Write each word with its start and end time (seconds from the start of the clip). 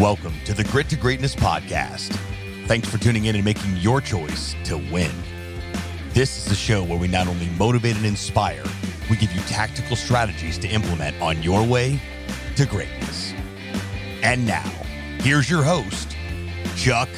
Welcome 0.00 0.34
to 0.46 0.54
the 0.54 0.64
Grit 0.64 0.88
to 0.88 0.96
Greatness 0.96 1.36
podcast. 1.36 2.18
Thanks 2.66 2.88
for 2.88 2.98
tuning 2.98 3.26
in 3.26 3.36
and 3.36 3.44
making 3.44 3.76
your 3.76 4.00
choice 4.00 4.56
to 4.64 4.76
win. 4.76 5.12
This 6.10 6.36
is 6.36 6.46
the 6.46 6.56
show 6.56 6.82
where 6.82 6.98
we 6.98 7.06
not 7.06 7.28
only 7.28 7.48
motivate 7.50 7.94
and 7.94 8.04
inspire, 8.04 8.64
we 9.08 9.16
give 9.16 9.30
you 9.30 9.40
tactical 9.42 9.94
strategies 9.94 10.58
to 10.58 10.68
implement 10.68 11.22
on 11.22 11.40
your 11.44 11.64
way 11.64 12.00
to 12.56 12.66
greatness. 12.66 13.34
And 14.24 14.44
now, 14.44 14.68
here's 15.20 15.48
your 15.48 15.62
host, 15.62 16.16
Chuck 16.74 17.08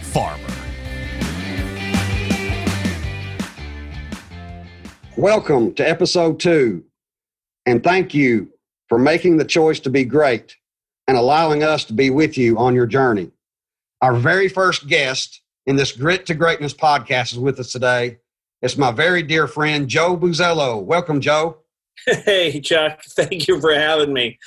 Farmer. 0.00 0.42
Welcome 5.18 5.74
to 5.74 5.86
episode 5.86 6.40
two, 6.40 6.82
and 7.66 7.84
thank 7.84 8.14
you 8.14 8.50
for 8.88 8.98
making 8.98 9.36
the 9.36 9.44
choice 9.44 9.80
to 9.80 9.90
be 9.90 10.06
great 10.06 10.56
and 11.08 11.16
allowing 11.16 11.62
us 11.62 11.84
to 11.84 11.92
be 11.92 12.10
with 12.10 12.38
you 12.38 12.58
on 12.58 12.74
your 12.74 12.86
journey. 12.86 13.30
Our 14.00 14.14
very 14.14 14.48
first 14.48 14.88
guest 14.88 15.42
in 15.66 15.76
this 15.76 15.92
Grit 15.92 16.26
to 16.26 16.34
Greatness 16.34 16.74
podcast 16.74 17.32
is 17.32 17.38
with 17.38 17.58
us 17.60 17.72
today. 17.72 18.18
It's 18.60 18.76
my 18.76 18.92
very 18.92 19.22
dear 19.22 19.46
friend, 19.46 19.88
Joe 19.88 20.16
Buzello. 20.16 20.82
Welcome, 20.82 21.20
Joe. 21.20 21.58
Hey, 22.24 22.60
Chuck. 22.60 23.02
Thank 23.10 23.46
you 23.46 23.60
for 23.60 23.74
having 23.74 24.12
me. 24.12 24.38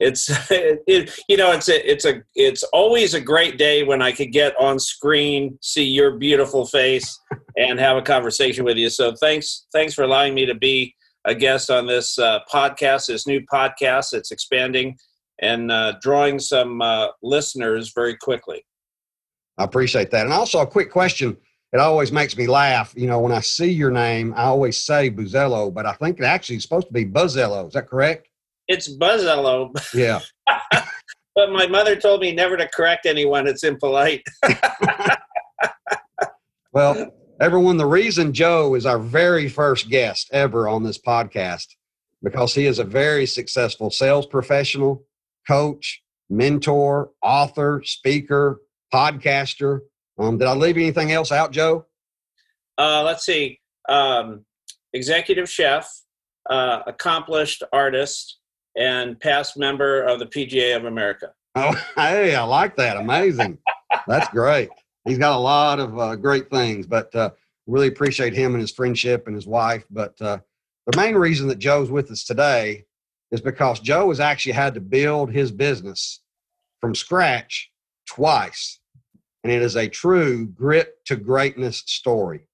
It's 0.00 0.28
it, 0.50 1.18
you 1.28 1.36
know 1.36 1.52
it's 1.52 1.68
a, 1.68 1.90
it's 1.90 2.04
a 2.04 2.22
it's 2.34 2.62
always 2.64 3.14
a 3.14 3.20
great 3.20 3.58
day 3.58 3.82
when 3.82 4.02
I 4.02 4.12
could 4.12 4.32
get 4.32 4.54
on 4.60 4.78
screen, 4.78 5.58
see 5.60 5.84
your 5.84 6.12
beautiful 6.12 6.66
face, 6.66 7.18
and 7.56 7.78
have 7.78 7.96
a 7.96 8.02
conversation 8.02 8.64
with 8.64 8.76
you. 8.76 8.90
So 8.90 9.14
thanks 9.20 9.66
thanks 9.72 9.94
for 9.94 10.02
allowing 10.02 10.34
me 10.34 10.46
to 10.46 10.54
be 10.54 10.94
a 11.24 11.34
guest 11.34 11.70
on 11.70 11.86
this 11.86 12.18
uh, 12.18 12.40
podcast, 12.52 13.06
this 13.06 13.26
new 13.26 13.40
podcast. 13.52 14.12
It's 14.12 14.30
expanding 14.30 14.96
and 15.40 15.70
uh, 15.70 15.94
drawing 16.00 16.38
some 16.38 16.82
uh, 16.82 17.08
listeners 17.22 17.92
very 17.94 18.16
quickly. 18.16 18.64
I 19.56 19.64
appreciate 19.64 20.10
that. 20.12 20.24
And 20.24 20.32
also, 20.32 20.60
a 20.60 20.66
quick 20.66 20.90
question. 20.90 21.36
It 21.72 21.80
always 21.80 22.12
makes 22.12 22.36
me 22.36 22.46
laugh. 22.46 22.94
You 22.96 23.06
know, 23.08 23.18
when 23.18 23.32
I 23.32 23.40
see 23.40 23.70
your 23.70 23.90
name, 23.90 24.32
I 24.36 24.44
always 24.44 24.78
say 24.78 25.10
Buzello, 25.10 25.72
but 25.72 25.84
I 25.84 25.92
think 25.94 26.18
it 26.18 26.24
actually 26.24 26.56
is 26.56 26.62
supposed 26.62 26.86
to 26.86 26.92
be 26.92 27.04
Buzzello. 27.04 27.66
Is 27.66 27.74
that 27.74 27.88
correct? 27.88 28.28
It's 28.68 28.88
Buzzello. 28.88 29.72
Yeah. 29.92 30.20
but 31.34 31.52
my 31.52 31.66
mother 31.66 31.94
told 31.96 32.22
me 32.22 32.32
never 32.32 32.56
to 32.56 32.68
correct 32.68 33.04
anyone. 33.04 33.46
It's 33.46 33.64
impolite. 33.64 34.26
well, 36.72 37.12
everyone, 37.40 37.76
the 37.76 37.86
reason 37.86 38.32
Joe 38.32 38.74
is 38.74 38.86
our 38.86 38.98
very 38.98 39.48
first 39.48 39.90
guest 39.90 40.30
ever 40.32 40.68
on 40.68 40.84
this 40.84 40.98
podcast 40.98 41.66
because 42.22 42.54
he 42.54 42.64
is 42.66 42.78
a 42.78 42.84
very 42.84 43.26
successful 43.26 43.90
sales 43.90 44.26
professional 44.26 45.04
coach, 45.48 46.02
mentor, 46.28 47.10
author, 47.22 47.82
speaker, 47.84 48.60
podcaster. 48.92 49.80
Um, 50.18 50.38
did 50.38 50.46
I 50.46 50.54
leave 50.54 50.76
anything 50.76 51.10
else 51.12 51.32
out, 51.32 51.52
Joe? 51.52 51.86
Uh, 52.76 53.02
let's 53.02 53.24
see. 53.24 53.60
Um, 53.88 54.44
executive 54.92 55.48
chef, 55.48 55.90
uh, 56.50 56.80
accomplished 56.86 57.62
artist, 57.72 58.38
and 58.76 59.18
past 59.18 59.56
member 59.56 60.02
of 60.02 60.18
the 60.18 60.26
PGA 60.26 60.76
of 60.76 60.84
America. 60.84 61.32
Oh, 61.54 61.72
hey, 61.96 62.34
I 62.34 62.42
like 62.44 62.76
that. 62.76 62.96
Amazing. 62.96 63.58
That's 64.06 64.28
great. 64.28 64.68
He's 65.04 65.18
got 65.18 65.36
a 65.36 65.40
lot 65.40 65.80
of 65.80 65.98
uh, 65.98 66.16
great 66.16 66.50
things, 66.50 66.86
but 66.86 67.14
uh, 67.14 67.30
really 67.66 67.88
appreciate 67.88 68.34
him 68.34 68.52
and 68.52 68.60
his 68.60 68.70
friendship 68.70 69.26
and 69.26 69.34
his 69.34 69.46
wife. 69.46 69.84
But 69.90 70.20
uh, 70.20 70.38
the 70.86 70.96
main 70.96 71.14
reason 71.14 71.48
that 71.48 71.58
Joe's 71.58 71.90
with 71.90 72.10
us 72.10 72.24
today 72.24 72.84
is 73.30 73.40
because 73.40 73.80
Joe 73.80 74.08
has 74.08 74.20
actually 74.20 74.52
had 74.52 74.74
to 74.74 74.80
build 74.80 75.32
his 75.32 75.50
business 75.52 76.20
from 76.80 76.94
scratch 76.94 77.70
twice. 78.06 78.80
And 79.44 79.52
it 79.52 79.62
is 79.62 79.76
a 79.76 79.88
true 79.88 80.46
grit 80.46 80.94
to 81.06 81.16
greatness 81.16 81.82
story. 81.86 82.46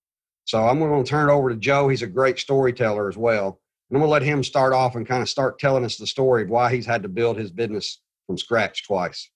So 0.45 0.67
I'm 0.67 0.79
going 0.79 1.03
to 1.03 1.09
turn 1.09 1.29
it 1.29 1.33
over 1.33 1.49
to 1.51 1.57
Joe. 1.57 1.89
He's 1.89 2.03
a 2.03 2.07
great 2.07 2.39
storyteller 2.39 3.09
as 3.09 3.17
well. 3.17 3.61
And 3.91 3.97
I'm 3.97 4.01
going 4.01 4.09
to 4.09 4.13
let 4.13 4.23
him 4.23 4.45
start 4.45 4.73
off 4.73 4.95
and 4.95 5.07
kind 5.07 5.23
of 5.23 5.29
start 5.29 5.59
telling 5.59 5.85
us 5.85 5.97
the 5.97 6.07
story 6.07 6.43
of 6.43 6.51
why 6.51 6.75
he's 6.75 6.87
had 6.87 7.03
to 7.03 7.09
build 7.09 7.39
his 7.39 7.51
business 7.51 8.01
from 8.27 8.37
scratch 8.37 8.87
twice. 8.87 9.31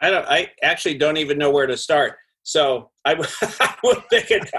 I 0.00 0.10
don't. 0.10 0.26
I 0.28 0.50
actually 0.62 0.98
don't 0.98 1.16
even 1.16 1.38
know 1.38 1.50
where 1.50 1.66
to 1.66 1.76
start. 1.76 2.16
So 2.42 2.90
I, 3.04 3.12
I 3.60 3.74
would 3.82 4.02
think 4.10 4.30
it 4.30 4.50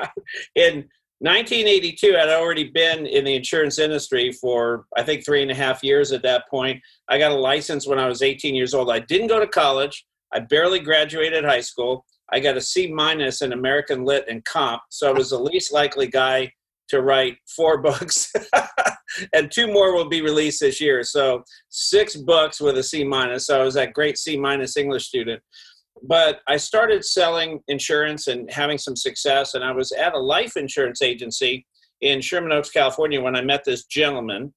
in 0.55 0.87
1982, 1.25 2.15
I'd 2.15 2.29
already 2.29 2.65
been 2.65 3.07
in 3.07 3.25
the 3.25 3.35
insurance 3.35 3.79
industry 3.79 4.31
for, 4.31 4.85
I 4.95 5.01
think, 5.01 5.25
three 5.25 5.41
and 5.41 5.49
a 5.49 5.55
half 5.55 5.83
years 5.83 6.11
at 6.11 6.21
that 6.21 6.47
point. 6.47 6.79
I 7.09 7.17
got 7.17 7.31
a 7.31 7.35
license 7.35 7.87
when 7.87 7.97
I 7.97 8.07
was 8.07 8.21
18 8.21 8.53
years 8.53 8.75
old. 8.75 8.91
I 8.91 8.99
didn't 8.99 9.27
go 9.27 9.39
to 9.39 9.47
college. 9.47 10.05
I 10.31 10.41
barely 10.41 10.79
graduated 10.79 11.43
high 11.43 11.61
school. 11.61 12.05
I 12.31 12.39
got 12.39 12.57
a 12.57 12.61
C 12.61 12.93
minus 12.93 13.41
in 13.41 13.53
American 13.53 14.05
Lit 14.05 14.25
and 14.29 14.45
Comp, 14.45 14.83
so 14.89 15.09
I 15.09 15.13
was 15.13 15.31
the 15.31 15.39
least 15.39 15.73
likely 15.73 16.05
guy 16.05 16.51
to 16.89 17.01
write 17.01 17.37
four 17.47 17.77
books, 17.81 18.31
and 19.33 19.51
two 19.51 19.65
more 19.65 19.95
will 19.95 20.09
be 20.09 20.21
released 20.21 20.59
this 20.59 20.79
year. 20.79 21.01
So 21.01 21.43
six 21.69 22.15
books 22.15 22.61
with 22.61 22.77
a 22.77 22.83
C 22.83 23.03
minus. 23.03 23.47
So 23.47 23.59
I 23.59 23.63
was 23.63 23.73
that 23.73 23.93
great 23.93 24.19
C 24.19 24.37
minus 24.37 24.77
English 24.77 25.07
student 25.07 25.41
but 26.03 26.41
I 26.47 26.57
started 26.57 27.05
selling 27.05 27.61
insurance 27.67 28.27
and 28.27 28.51
having 28.51 28.77
some 28.77 28.95
success. 28.95 29.53
And 29.53 29.63
I 29.63 29.71
was 29.71 29.91
at 29.91 30.13
a 30.13 30.19
life 30.19 30.57
insurance 30.57 31.01
agency 31.01 31.65
in 32.01 32.21
Sherman 32.21 32.51
Oaks, 32.51 32.69
California, 32.69 33.21
when 33.21 33.35
I 33.35 33.41
met 33.41 33.63
this 33.65 33.85
gentleman. 33.85 34.53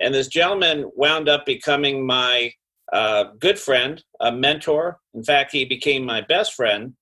And 0.00 0.14
this 0.14 0.28
gentleman 0.28 0.90
wound 0.94 1.28
up 1.28 1.46
becoming 1.46 2.06
my 2.06 2.52
uh, 2.92 3.24
good 3.40 3.58
friend, 3.58 4.02
a 4.20 4.30
mentor. 4.30 4.98
In 5.14 5.24
fact, 5.24 5.52
he 5.52 5.64
became 5.64 6.04
my 6.04 6.20
best 6.20 6.54
friend. 6.54 6.94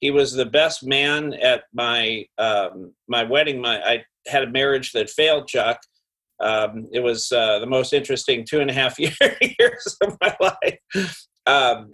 He 0.00 0.10
was 0.10 0.32
the 0.32 0.46
best 0.46 0.84
man 0.84 1.34
at 1.34 1.64
my 1.72 2.24
um, 2.38 2.94
my 3.06 3.22
wedding. 3.22 3.60
My 3.60 3.80
I 3.82 4.04
had 4.26 4.42
a 4.42 4.50
marriage 4.50 4.92
that 4.92 5.10
failed, 5.10 5.46
Chuck. 5.46 5.78
Um, 6.40 6.88
it 6.92 7.00
was 7.00 7.30
uh, 7.32 7.58
the 7.58 7.66
most 7.66 7.92
interesting 7.92 8.46
two 8.48 8.60
and 8.60 8.70
a 8.70 8.72
half 8.72 8.98
year, 8.98 9.12
years 9.60 9.96
of 10.02 10.16
my 10.20 10.34
life. 10.40 11.26
Um, 11.46 11.90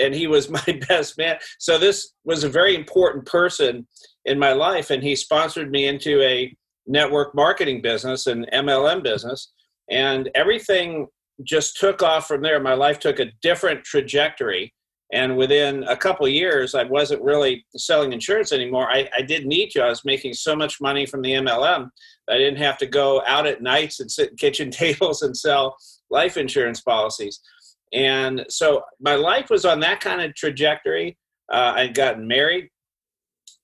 and 0.00 0.14
he 0.14 0.26
was 0.26 0.48
my 0.66 0.80
best 0.88 1.18
man. 1.18 1.36
So 1.58 1.78
this 1.78 2.12
was 2.24 2.44
a 2.44 2.48
very 2.48 2.74
important 2.74 3.26
person 3.26 3.86
in 4.24 4.38
my 4.38 4.52
life, 4.52 4.90
and 4.90 5.02
he 5.02 5.16
sponsored 5.16 5.70
me 5.70 5.86
into 5.86 6.20
a 6.22 6.54
network 6.86 7.34
marketing 7.34 7.82
business 7.82 8.26
and 8.26 8.48
MLM 8.52 9.02
business, 9.02 9.52
and 9.90 10.30
everything 10.34 11.06
just 11.44 11.76
took 11.78 12.02
off 12.02 12.26
from 12.26 12.42
there. 12.42 12.60
My 12.60 12.74
life 12.74 12.98
took 12.98 13.18
a 13.18 13.32
different 13.42 13.84
trajectory. 13.84 14.74
And 15.12 15.36
within 15.36 15.82
a 15.84 15.96
couple 15.96 16.28
years, 16.28 16.76
I 16.76 16.84
wasn't 16.84 17.22
really 17.22 17.64
selling 17.74 18.12
insurance 18.12 18.52
anymore. 18.52 18.88
I, 18.88 19.08
I 19.16 19.22
didn't 19.22 19.48
need 19.48 19.70
to. 19.70 19.82
I 19.82 19.88
was 19.88 20.04
making 20.04 20.34
so 20.34 20.54
much 20.54 20.80
money 20.80 21.04
from 21.04 21.22
the 21.22 21.32
MLM 21.32 21.90
I 22.30 22.38
didn't 22.38 22.58
have 22.58 22.78
to 22.78 22.86
go 22.86 23.22
out 23.26 23.46
at 23.46 23.62
nights 23.62 24.00
and 24.00 24.10
sit 24.10 24.30
at 24.30 24.38
kitchen 24.38 24.70
tables 24.70 25.22
and 25.22 25.36
sell 25.36 25.76
life 26.10 26.36
insurance 26.36 26.80
policies. 26.80 27.40
And 27.92 28.44
so 28.48 28.82
my 29.00 29.14
life 29.14 29.50
was 29.50 29.64
on 29.64 29.80
that 29.80 30.00
kind 30.00 30.20
of 30.20 30.34
trajectory. 30.34 31.18
Uh, 31.50 31.72
I'd 31.76 31.94
gotten 31.94 32.26
married 32.26 32.68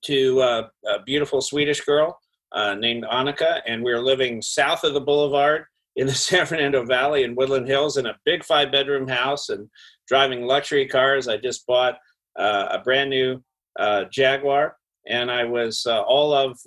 to 0.05 0.41
uh, 0.41 0.67
a 0.87 1.03
beautiful 1.03 1.41
Swedish 1.41 1.81
girl 1.81 2.19
uh, 2.51 2.75
named 2.75 3.05
Annika, 3.05 3.61
and 3.65 3.83
we 3.83 3.93
were 3.93 4.01
living 4.01 4.41
south 4.41 4.83
of 4.83 4.93
the 4.93 5.01
boulevard 5.01 5.65
in 5.95 6.07
the 6.07 6.13
San 6.15 6.45
Fernando 6.45 6.83
Valley 6.85 7.23
in 7.23 7.35
Woodland 7.35 7.67
Hills 7.67 7.97
in 7.97 8.05
a 8.05 8.17
big 8.25 8.43
five 8.43 8.71
bedroom 8.71 9.07
house 9.07 9.49
and 9.49 9.69
driving 10.07 10.43
luxury 10.43 10.87
cars. 10.87 11.27
I 11.27 11.37
just 11.37 11.65
bought 11.65 11.97
uh, 12.37 12.67
a 12.71 12.79
brand 12.79 13.09
new 13.09 13.43
uh, 13.79 14.05
Jaguar, 14.11 14.75
and 15.07 15.31
I 15.31 15.45
was 15.45 15.85
uh, 15.85 16.01
all 16.01 16.33
of 16.33 16.59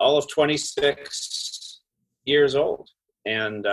all 0.00 0.16
of 0.16 0.28
26 0.28 1.80
years 2.24 2.54
old, 2.54 2.88
and 3.26 3.66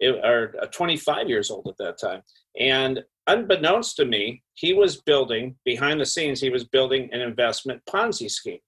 it, 0.00 0.24
or 0.24 0.54
25 0.72 1.28
years 1.28 1.50
old 1.50 1.66
at 1.68 1.76
that 1.78 1.98
time. 1.98 2.22
And 2.58 3.02
unbeknownst 3.26 3.96
to 3.96 4.04
me, 4.04 4.42
he 4.54 4.72
was 4.72 5.00
building, 5.02 5.56
behind 5.64 6.00
the 6.00 6.06
scenes, 6.06 6.40
he 6.40 6.50
was 6.50 6.64
building 6.64 7.08
an 7.12 7.20
investment 7.20 7.82
Ponzi 7.86 8.30
scheme. 8.30 8.60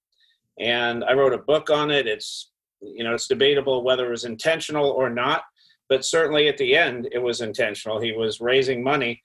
And 0.59 1.03
I 1.03 1.13
wrote 1.13 1.33
a 1.33 1.39
book 1.39 1.69
on 1.69 1.91
it. 1.91 2.07
It's, 2.07 2.51
you 2.81 3.03
know, 3.03 3.13
it's 3.13 3.27
debatable 3.27 3.83
whether 3.83 4.07
it 4.07 4.11
was 4.11 4.25
intentional 4.25 4.89
or 4.89 5.09
not, 5.09 5.43
but 5.87 6.03
certainly 6.03 6.47
at 6.47 6.57
the 6.57 6.75
end, 6.75 7.07
it 7.11 7.19
was 7.19 7.41
intentional. 7.41 7.99
He 7.99 8.11
was 8.11 8.41
raising 8.41 8.83
money 8.83 9.21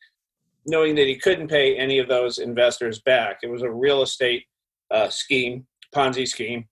knowing 0.65 0.94
that 0.94 1.06
he 1.06 1.17
couldn't 1.17 1.49
pay 1.49 1.76
any 1.76 1.99
of 1.99 2.08
those 2.08 2.38
investors 2.38 3.00
back. 3.00 3.38
It 3.43 3.50
was 3.50 3.62
a 3.62 3.70
real 3.70 4.03
estate 4.03 4.44
uh, 4.91 5.08
scheme, 5.08 5.67
Ponzi 5.94 6.26
scheme. 6.26 6.67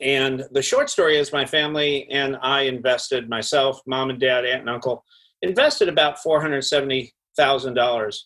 And 0.00 0.44
the 0.52 0.62
short 0.62 0.90
story 0.90 1.16
is 1.16 1.32
my 1.32 1.44
family 1.44 2.08
and 2.10 2.36
I 2.42 2.62
invested, 2.62 3.28
myself, 3.28 3.80
mom 3.86 4.10
and 4.10 4.20
dad, 4.20 4.44
aunt 4.44 4.60
and 4.60 4.70
uncle, 4.70 5.04
invested 5.42 5.88
about 5.88 6.18
$470,000 6.18 8.16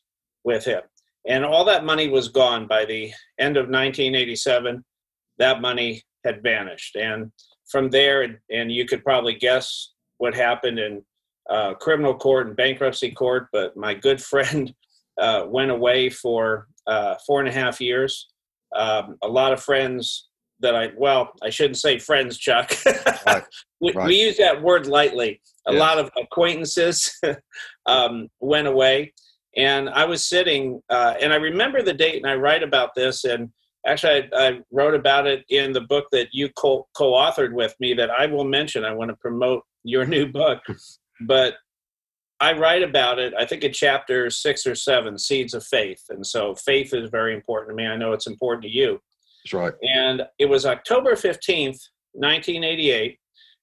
with 0.45 0.65
him. 0.65 0.81
And 1.29 1.45
all 1.45 1.65
that 1.67 1.85
money 1.85 2.09
was 2.09 2.29
gone 2.29 2.67
by 2.67 2.85
the 2.85 3.13
end 3.39 3.57
of 3.57 3.67
1987. 3.67 4.85
That 5.39 5.61
money 5.61 6.03
had 6.25 6.43
vanished. 6.43 6.97
And 6.97 7.31
from 7.71 7.91
there, 7.91 8.41
and 8.51 8.73
you 8.73 8.87
could 8.87 9.05
probably 9.05 9.35
guess 9.35 9.93
what 10.19 10.35
happened 10.35 10.79
in 10.79 11.05
uh, 11.49 11.75
criminal 11.75 12.15
court 12.15 12.47
and 12.49 12.57
bankruptcy 12.57 13.11
court, 13.11 13.49
but 13.53 13.77
my 13.77 13.95
good 13.95 14.23
friend 14.31 14.75
uh, 15.21 15.45
went 15.47 15.71
away 15.71 16.09
for 16.09 16.69
uh, 16.87 17.17
four 17.27 17.41
and 17.41 17.49
a 17.49 17.53
half 17.53 17.81
years. 17.81 18.29
Um, 18.75 19.17
a 19.23 19.29
lot 19.29 19.53
of 19.53 19.63
friends 19.63 20.29
that 20.63 20.75
I, 20.75 20.91
well, 20.97 21.33
I 21.43 21.51
shouldn't 21.51 21.79
say 21.79 21.99
friends, 21.99 22.39
Chuck. 22.39 22.73
Right. 23.25 23.45
we, 23.81 23.93
right. 23.93 24.09
we, 24.09 24.21
use 24.21 24.37
that 24.39 24.61
word 24.61 24.89
lightly. 24.89 25.41
A 25.69 25.73
lot 25.73 25.99
of 25.99 26.11
acquaintances 26.17 27.21
um, 27.87 28.29
went 28.41 28.67
away. 28.67 29.13
And 29.57 29.89
I 29.89 30.07
was 30.07 30.29
sitting, 30.29 30.81
uh, 30.91 31.15
and 31.21 31.33
I 31.33 31.37
remember 31.37 31.83
the 31.83 31.93
date, 31.93 32.17
and 32.17 32.29
I 32.29 32.35
write 32.35 32.65
about 32.65 32.97
this. 32.97 33.23
And 33.25 33.51
actually, 33.87 34.29
I, 34.33 34.49
I 34.49 34.61
wrote 34.73 34.95
about 34.95 35.29
it 35.29 35.45
in 35.51 35.73
the 35.73 35.83
book 35.83 36.07
that 36.11 36.29
you 36.33 36.49
co 36.57 36.89
authored 36.97 37.53
with 37.53 37.77
me 37.79 37.95
that 37.95 38.11
I 38.11 38.27
will 38.27 38.45
mention. 38.45 38.85
I 38.85 38.93
want 38.93 39.11
to 39.11 39.17
promote 39.17 39.63
your 39.85 40.05
new 40.05 40.27
book. 40.27 40.61
But 41.25 41.55
I 42.43 42.55
write 42.55 42.83
about 42.83 43.21
it, 43.21 43.35
I 43.39 43.47
think 43.47 43.63
in 43.63 43.73
chapter 43.73 44.29
six 44.29 44.67
or 44.67 44.75
seven, 44.75 45.17
Seeds 45.17 45.55
of 45.55 45.65
Faith. 45.65 46.03
And 46.09 46.27
so 46.27 46.57
faith 46.57 46.93
is 46.93 47.09
very 47.09 47.35
important 47.35 47.71
to 47.71 47.77
me. 47.77 47.87
I 47.87 47.97
know 47.97 48.13
it's 48.13 48.27
important 48.27 48.65
to 48.65 48.69
you. 48.69 49.01
That's 49.45 49.55
right. 49.55 49.73
And 49.83 50.23
it 50.39 50.47
was 50.47 50.67
October 50.67 51.13
15th, 51.13 51.79
1988. 52.13 53.19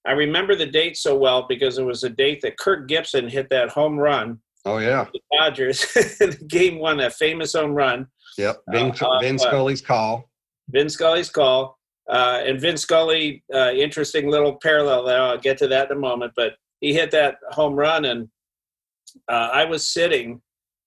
I 0.07 0.11
remember 0.11 0.55
the 0.55 0.65
date 0.65 0.97
so 0.97 1.17
well 1.17 1.45
because 1.47 1.77
it 1.77 1.83
was 1.83 2.03
a 2.03 2.09
date 2.09 2.41
that 2.41 2.57
Kirk 2.57 2.87
Gibson 2.87 3.27
hit 3.27 3.49
that 3.49 3.69
home 3.69 3.97
run. 3.97 4.39
Oh, 4.65 4.77
yeah. 4.77 5.05
The 5.13 5.19
Dodgers. 5.37 5.79
the 5.93 6.37
game 6.47 6.79
one, 6.79 6.99
a 6.99 7.09
famous 7.09 7.53
home 7.53 7.73
run. 7.73 8.07
Yep. 8.37 8.61
Vin, 8.69 8.91
uh, 9.01 9.19
Vin 9.19 9.37
Scully's 9.39 9.81
call. 9.81 10.29
Vin 10.69 10.89
Scully's 10.89 11.29
call. 11.29 11.77
Uh, 12.09 12.41
and 12.43 12.59
Vin 12.59 12.75
Scully, 12.75 13.43
uh, 13.53 13.71
interesting 13.71 14.29
little 14.29 14.55
parallel 14.55 15.05
there. 15.05 15.21
I'll 15.21 15.37
get 15.37 15.57
to 15.59 15.67
that 15.67 15.91
in 15.91 15.97
a 15.97 15.99
moment. 15.99 16.33
But 16.35 16.53
he 16.81 16.93
hit 16.93 17.11
that 17.11 17.37
home 17.51 17.75
run, 17.75 18.05
and 18.05 18.27
uh, 19.27 19.49
I 19.53 19.65
was 19.65 19.87
sitting 19.87 20.41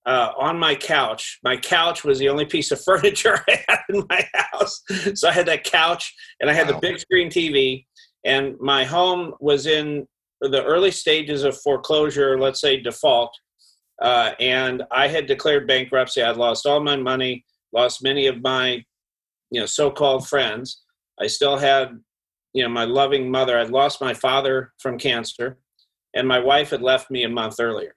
uh, 0.06 0.32
on 0.36 0.58
my 0.58 0.74
couch. 0.74 1.38
My 1.44 1.56
couch 1.56 2.04
was 2.04 2.18
the 2.18 2.28
only 2.28 2.44
piece 2.44 2.70
of 2.70 2.80
furniture 2.84 3.44
I 3.48 3.64
had 3.68 3.80
in 3.88 4.04
my 4.08 4.28
house. 4.34 4.82
So 5.14 5.28
I 5.28 5.32
had 5.32 5.46
that 5.46 5.64
couch 5.64 6.14
and 6.40 6.50
I 6.50 6.52
had 6.52 6.66
wow. 6.66 6.74
the 6.74 6.80
big 6.80 6.98
screen 6.98 7.28
TV. 7.28 7.86
And 8.24 8.58
my 8.60 8.84
home 8.84 9.34
was 9.40 9.66
in 9.66 10.06
the 10.40 10.64
early 10.64 10.90
stages 10.90 11.44
of 11.44 11.60
foreclosure, 11.60 12.38
let's 12.38 12.60
say 12.60 12.80
default. 12.80 13.32
Uh, 14.00 14.32
and 14.40 14.82
I 14.90 15.06
had 15.06 15.26
declared 15.26 15.68
bankruptcy. 15.68 16.22
I'd 16.22 16.36
lost 16.36 16.66
all 16.66 16.80
my 16.80 16.96
money, 16.96 17.44
lost 17.72 18.02
many 18.02 18.26
of 18.26 18.42
my, 18.42 18.84
you 19.50 19.60
know, 19.60 19.66
so-called 19.66 20.26
friends. 20.26 20.82
I 21.20 21.28
still 21.28 21.56
had, 21.56 21.90
you 22.52 22.64
know, 22.64 22.68
my 22.68 22.84
loving 22.84 23.30
mother. 23.30 23.58
I'd 23.58 23.70
lost 23.70 24.00
my 24.00 24.14
father 24.14 24.72
from 24.80 24.98
cancer, 24.98 25.58
and 26.14 26.26
my 26.26 26.40
wife 26.40 26.70
had 26.70 26.82
left 26.82 27.10
me 27.10 27.22
a 27.22 27.28
month 27.28 27.60
earlier. 27.60 27.94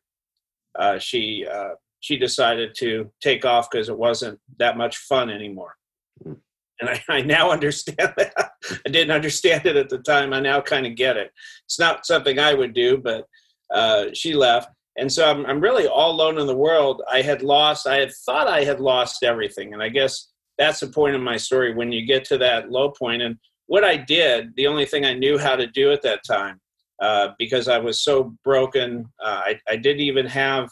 Uh, 0.77 0.99
she 0.99 1.45
uh, 1.51 1.69
she 2.05 2.17
decided 2.17 2.75
to 2.75 3.11
take 3.19 3.45
off 3.45 3.67
because 3.67 3.89
it 3.89 3.97
wasn't 3.97 4.39
that 4.59 4.77
much 4.77 4.97
fun 4.97 5.31
anymore. 5.31 5.73
Hmm. 6.21 6.33
And 6.79 6.87
I, 6.87 7.03
I, 7.09 7.21
now 7.21 7.49
understand 7.57 8.13
that. 8.15 8.51
I 8.85 8.89
didn't 8.89 9.09
understand 9.09 9.65
it 9.65 9.75
at 9.75 9.89
the 9.89 9.97
time. 9.97 10.31
I 10.31 10.39
now 10.39 10.61
kind 10.61 10.85
of 10.85 10.95
get 10.95 11.17
it. 11.17 11.31
It's 11.65 11.79
not 11.79 12.05
something 12.05 12.37
I 12.37 12.53
would 12.53 12.75
do, 12.75 12.99
but 12.99 13.25
uh, 13.73 14.05
she 14.13 14.35
left. 14.35 14.69
And 14.97 15.11
so 15.11 15.27
I'm, 15.27 15.47
I'm 15.47 15.59
really 15.59 15.87
all 15.87 16.11
alone 16.11 16.37
in 16.37 16.45
the 16.45 16.55
world. 16.55 17.01
I 17.11 17.23
had 17.23 17.41
lost, 17.41 17.87
I 17.87 17.95
had 17.95 18.13
thought 18.23 18.47
I 18.47 18.63
had 18.63 18.79
lost 18.79 19.23
everything. 19.23 19.73
And 19.73 19.81
I 19.81 19.89
guess 19.89 20.29
that's 20.59 20.81
the 20.81 20.87
point 20.87 21.15
of 21.15 21.23
my 21.23 21.37
story 21.37 21.73
when 21.73 21.91
you 21.91 22.05
get 22.05 22.23
to 22.25 22.37
that 22.37 22.69
low 22.69 22.91
point. 22.91 23.23
And 23.23 23.35
what 23.65 23.83
I 23.83 23.97
did, 23.97 24.55
the 24.57 24.67
only 24.67 24.85
thing 24.85 25.05
I 25.05 25.13
knew 25.15 25.39
how 25.39 25.55
to 25.55 25.65
do 25.65 25.91
at 25.91 26.03
that 26.03 26.21
time, 26.23 26.61
uh, 27.01 27.29
because 27.39 27.67
I 27.67 27.79
was 27.79 28.03
so 28.03 28.35
broken, 28.43 29.05
uh, 29.23 29.41
I, 29.43 29.59
I 29.67 29.75
didn't 29.75 30.01
even 30.01 30.27
have 30.27 30.69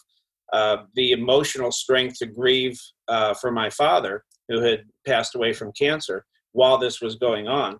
the 0.95 1.11
emotional 1.11 1.71
strength 1.71 2.17
to 2.19 2.25
grieve 2.25 2.79
uh, 3.07 3.33
for 3.33 3.51
my 3.51 3.69
father, 3.69 4.23
who 4.49 4.61
had 4.61 4.83
passed 5.05 5.35
away 5.35 5.53
from 5.53 5.71
cancer 5.73 6.25
while 6.51 6.77
this 6.77 7.01
was 7.01 7.15
going 7.15 7.47
on. 7.47 7.77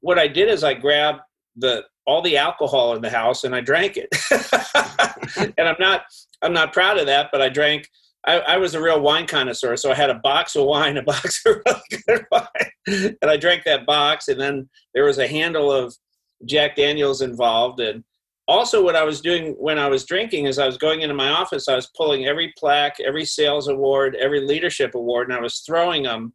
What 0.00 0.18
I 0.18 0.28
did 0.28 0.48
is 0.48 0.64
I 0.64 0.74
grabbed 0.74 1.20
the 1.56 1.84
all 2.06 2.22
the 2.22 2.36
alcohol 2.36 2.96
in 2.96 3.02
the 3.02 3.10
house 3.10 3.44
and 3.44 3.54
I 3.54 3.60
drank 3.60 3.96
it. 3.96 4.08
and 5.58 5.68
I'm 5.68 5.76
not 5.78 6.02
I'm 6.42 6.52
not 6.52 6.72
proud 6.72 6.98
of 6.98 7.06
that, 7.06 7.28
but 7.30 7.42
I 7.42 7.48
drank. 7.48 7.88
I, 8.24 8.38
I, 8.38 8.56
was 8.56 8.76
a 8.76 8.80
real 8.80 9.00
wine 9.00 9.26
connoisseur, 9.26 9.76
so 9.76 9.90
I 9.90 9.94
had 9.94 10.08
a 10.08 10.20
box 10.22 10.54
of 10.54 10.64
wine, 10.64 10.96
a 10.96 11.02
box 11.14 11.42
of 11.44 11.56
really 11.66 12.02
good 12.06 12.24
wine, 12.30 13.16
and 13.20 13.30
I 13.30 13.36
drank 13.36 13.64
that 13.64 13.84
box. 13.84 14.28
And 14.28 14.40
then 14.40 14.68
there 14.94 15.04
was 15.04 15.18
a 15.18 15.26
handle 15.26 15.72
of 15.72 15.96
Jack 16.44 16.76
Daniels 16.76 17.20
involved, 17.20 17.80
and 17.80 18.04
also 18.48 18.82
what 18.82 18.96
i 18.96 19.04
was 19.04 19.20
doing 19.20 19.54
when 19.58 19.78
i 19.78 19.88
was 19.88 20.04
drinking 20.04 20.46
is 20.46 20.58
i 20.58 20.66
was 20.66 20.76
going 20.76 21.02
into 21.02 21.14
my 21.14 21.28
office 21.28 21.68
i 21.68 21.76
was 21.76 21.90
pulling 21.96 22.26
every 22.26 22.52
plaque 22.58 22.98
every 23.00 23.24
sales 23.24 23.68
award 23.68 24.16
every 24.16 24.40
leadership 24.40 24.94
award 24.94 25.28
and 25.28 25.36
i 25.36 25.40
was 25.40 25.60
throwing 25.60 26.02
them 26.02 26.32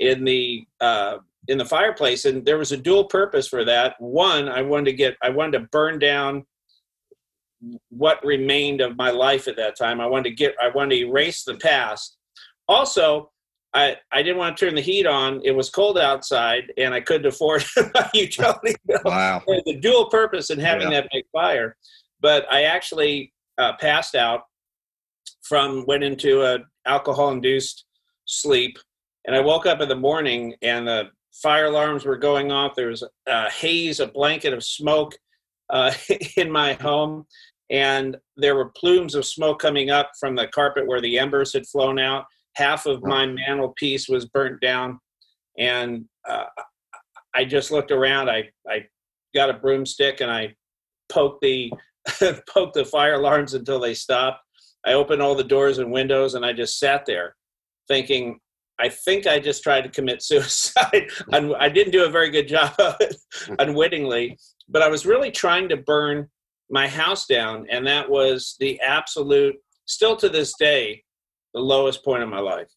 in 0.00 0.24
the 0.24 0.64
uh, 0.80 1.18
in 1.48 1.58
the 1.58 1.64
fireplace 1.64 2.24
and 2.24 2.44
there 2.44 2.58
was 2.58 2.72
a 2.72 2.76
dual 2.76 3.04
purpose 3.04 3.46
for 3.46 3.64
that. 3.64 3.94
One 3.98 4.48
i 4.48 4.62
wanted 4.62 4.86
to 4.86 4.92
get 4.92 5.16
i 5.22 5.30
wanted 5.30 5.58
to 5.58 5.68
burn 5.70 5.98
down 5.98 6.44
what 7.90 8.24
remained 8.24 8.80
of 8.80 8.96
my 8.96 9.10
life 9.10 9.46
at 9.46 9.56
that 9.56 9.76
time. 9.76 10.00
I 10.00 10.06
wanted 10.06 10.30
to 10.30 10.34
get 10.34 10.54
i 10.60 10.68
wanted 10.68 10.96
to 10.96 11.06
erase 11.06 11.44
the 11.44 11.56
past. 11.56 12.16
Also 12.68 13.29
I, 13.72 13.96
I 14.10 14.22
didn't 14.22 14.38
want 14.38 14.56
to 14.56 14.64
turn 14.64 14.74
the 14.74 14.80
heat 14.80 15.06
on. 15.06 15.40
It 15.44 15.52
was 15.52 15.70
cold 15.70 15.96
outside, 15.96 16.72
and 16.76 16.92
I 16.92 17.00
couldn't 17.00 17.26
afford 17.26 17.64
a 17.76 18.10
utility 18.14 18.74
bill. 18.86 19.00
Wow! 19.04 19.42
The 19.46 19.78
dual 19.80 20.06
purpose 20.06 20.50
in 20.50 20.58
having 20.58 20.90
yeah. 20.90 21.02
that 21.02 21.10
big 21.12 21.24
fire, 21.32 21.76
but 22.20 22.46
I 22.50 22.64
actually 22.64 23.32
uh, 23.58 23.74
passed 23.78 24.14
out 24.14 24.42
from 25.42 25.84
went 25.86 26.02
into 26.02 26.42
a 26.42 26.58
alcohol 26.86 27.30
induced 27.30 27.84
sleep, 28.24 28.76
and 29.26 29.36
I 29.36 29.40
woke 29.40 29.66
up 29.66 29.80
in 29.80 29.88
the 29.88 29.94
morning, 29.94 30.54
and 30.62 30.88
the 30.88 31.04
fire 31.32 31.66
alarms 31.66 32.04
were 32.04 32.16
going 32.16 32.50
off. 32.50 32.74
There 32.74 32.88
was 32.88 33.04
a 33.28 33.50
haze, 33.50 34.00
a 34.00 34.06
blanket 34.06 34.52
of 34.52 34.64
smoke 34.64 35.14
uh, 35.70 35.92
in 36.36 36.50
my 36.50 36.72
home, 36.74 37.24
and 37.70 38.16
there 38.36 38.56
were 38.56 38.70
plumes 38.70 39.14
of 39.14 39.24
smoke 39.24 39.60
coming 39.60 39.90
up 39.90 40.10
from 40.18 40.34
the 40.34 40.48
carpet 40.48 40.88
where 40.88 41.00
the 41.00 41.20
embers 41.20 41.52
had 41.52 41.68
flown 41.68 42.00
out 42.00 42.24
half 42.56 42.86
of 42.86 43.02
my 43.02 43.26
mantelpiece 43.26 44.08
was 44.08 44.26
burnt 44.26 44.60
down. 44.60 44.98
And 45.58 46.04
uh, 46.28 46.44
i 47.34 47.44
just 47.44 47.70
looked 47.70 47.92
around 47.92 48.28
i 48.28 48.42
i 48.68 48.84
got 49.34 49.50
a 49.50 49.54
broomstick 49.54 50.20
and 50.20 50.30
i 50.30 50.52
poked 51.10 51.40
the 51.42 51.72
poked 52.48 52.74
the 52.74 52.84
fire 52.84 53.14
alarms 53.14 53.54
until 53.54 53.78
they 53.78 53.94
stopped. 53.94 54.40
I 54.86 54.94
opened 54.94 55.20
all 55.20 55.34
the 55.34 55.44
doors 55.44 55.78
and 55.78 55.92
windows 55.92 56.34
and 56.34 56.44
i 56.44 56.52
just 56.52 56.78
sat 56.78 57.06
there 57.06 57.36
thinking 57.88 58.38
i 58.80 58.88
think 58.88 59.26
i 59.26 59.38
just 59.38 59.62
tried 59.62 59.82
to 59.82 59.90
commit 59.90 60.22
suicide. 60.30 61.08
I 61.32 61.68
didn't 61.68 61.92
do 61.92 62.04
a 62.04 62.10
very 62.10 62.30
good 62.30 62.48
job 62.48 62.74
of 62.78 62.96
it 63.00 63.16
unwittingly 63.58 64.38
but 64.68 64.82
i 64.82 64.88
was 64.88 65.06
really 65.06 65.30
trying 65.30 65.68
to 65.68 65.76
burn 65.76 66.28
my 66.70 66.88
house 66.88 67.26
down. 67.26 67.66
And 67.70 67.86
that 67.86 68.08
was 68.08 68.56
the 68.60 68.80
absolute 68.80 69.56
still 69.86 70.16
to 70.16 70.28
this 70.28 70.54
day 70.58 71.02
the 71.54 71.60
lowest 71.60 72.04
point 72.04 72.22
of 72.22 72.28
my 72.28 72.40
life. 72.40 72.68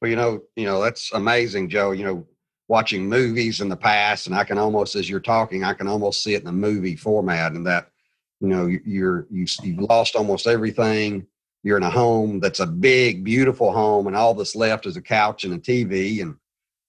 Well, 0.00 0.10
you 0.10 0.16
know, 0.16 0.42
you 0.56 0.66
know 0.66 0.82
that's 0.82 1.12
amazing, 1.12 1.68
Joe. 1.68 1.92
You 1.92 2.04
know, 2.04 2.26
watching 2.68 3.08
movies 3.08 3.60
in 3.60 3.68
the 3.68 3.76
past, 3.76 4.26
and 4.26 4.36
I 4.36 4.44
can 4.44 4.58
almost, 4.58 4.94
as 4.94 5.08
you're 5.08 5.20
talking, 5.20 5.64
I 5.64 5.72
can 5.74 5.88
almost 5.88 6.22
see 6.22 6.34
it 6.34 6.40
in 6.40 6.46
the 6.46 6.52
movie 6.52 6.96
format, 6.96 7.52
and 7.52 7.66
that, 7.66 7.90
you 8.40 8.48
know, 8.48 8.66
you're 8.66 9.26
you 9.30 9.46
you've 9.62 9.80
lost 9.80 10.16
almost 10.16 10.46
everything. 10.46 11.26
You're 11.62 11.78
in 11.78 11.82
a 11.82 11.90
home 11.90 12.38
that's 12.38 12.60
a 12.60 12.66
big, 12.66 13.24
beautiful 13.24 13.72
home, 13.72 14.06
and 14.06 14.16
all 14.16 14.34
that's 14.34 14.54
left 14.54 14.86
is 14.86 14.96
a 14.96 15.02
couch 15.02 15.44
and 15.44 15.54
a 15.54 15.58
TV, 15.58 16.22
and 16.22 16.36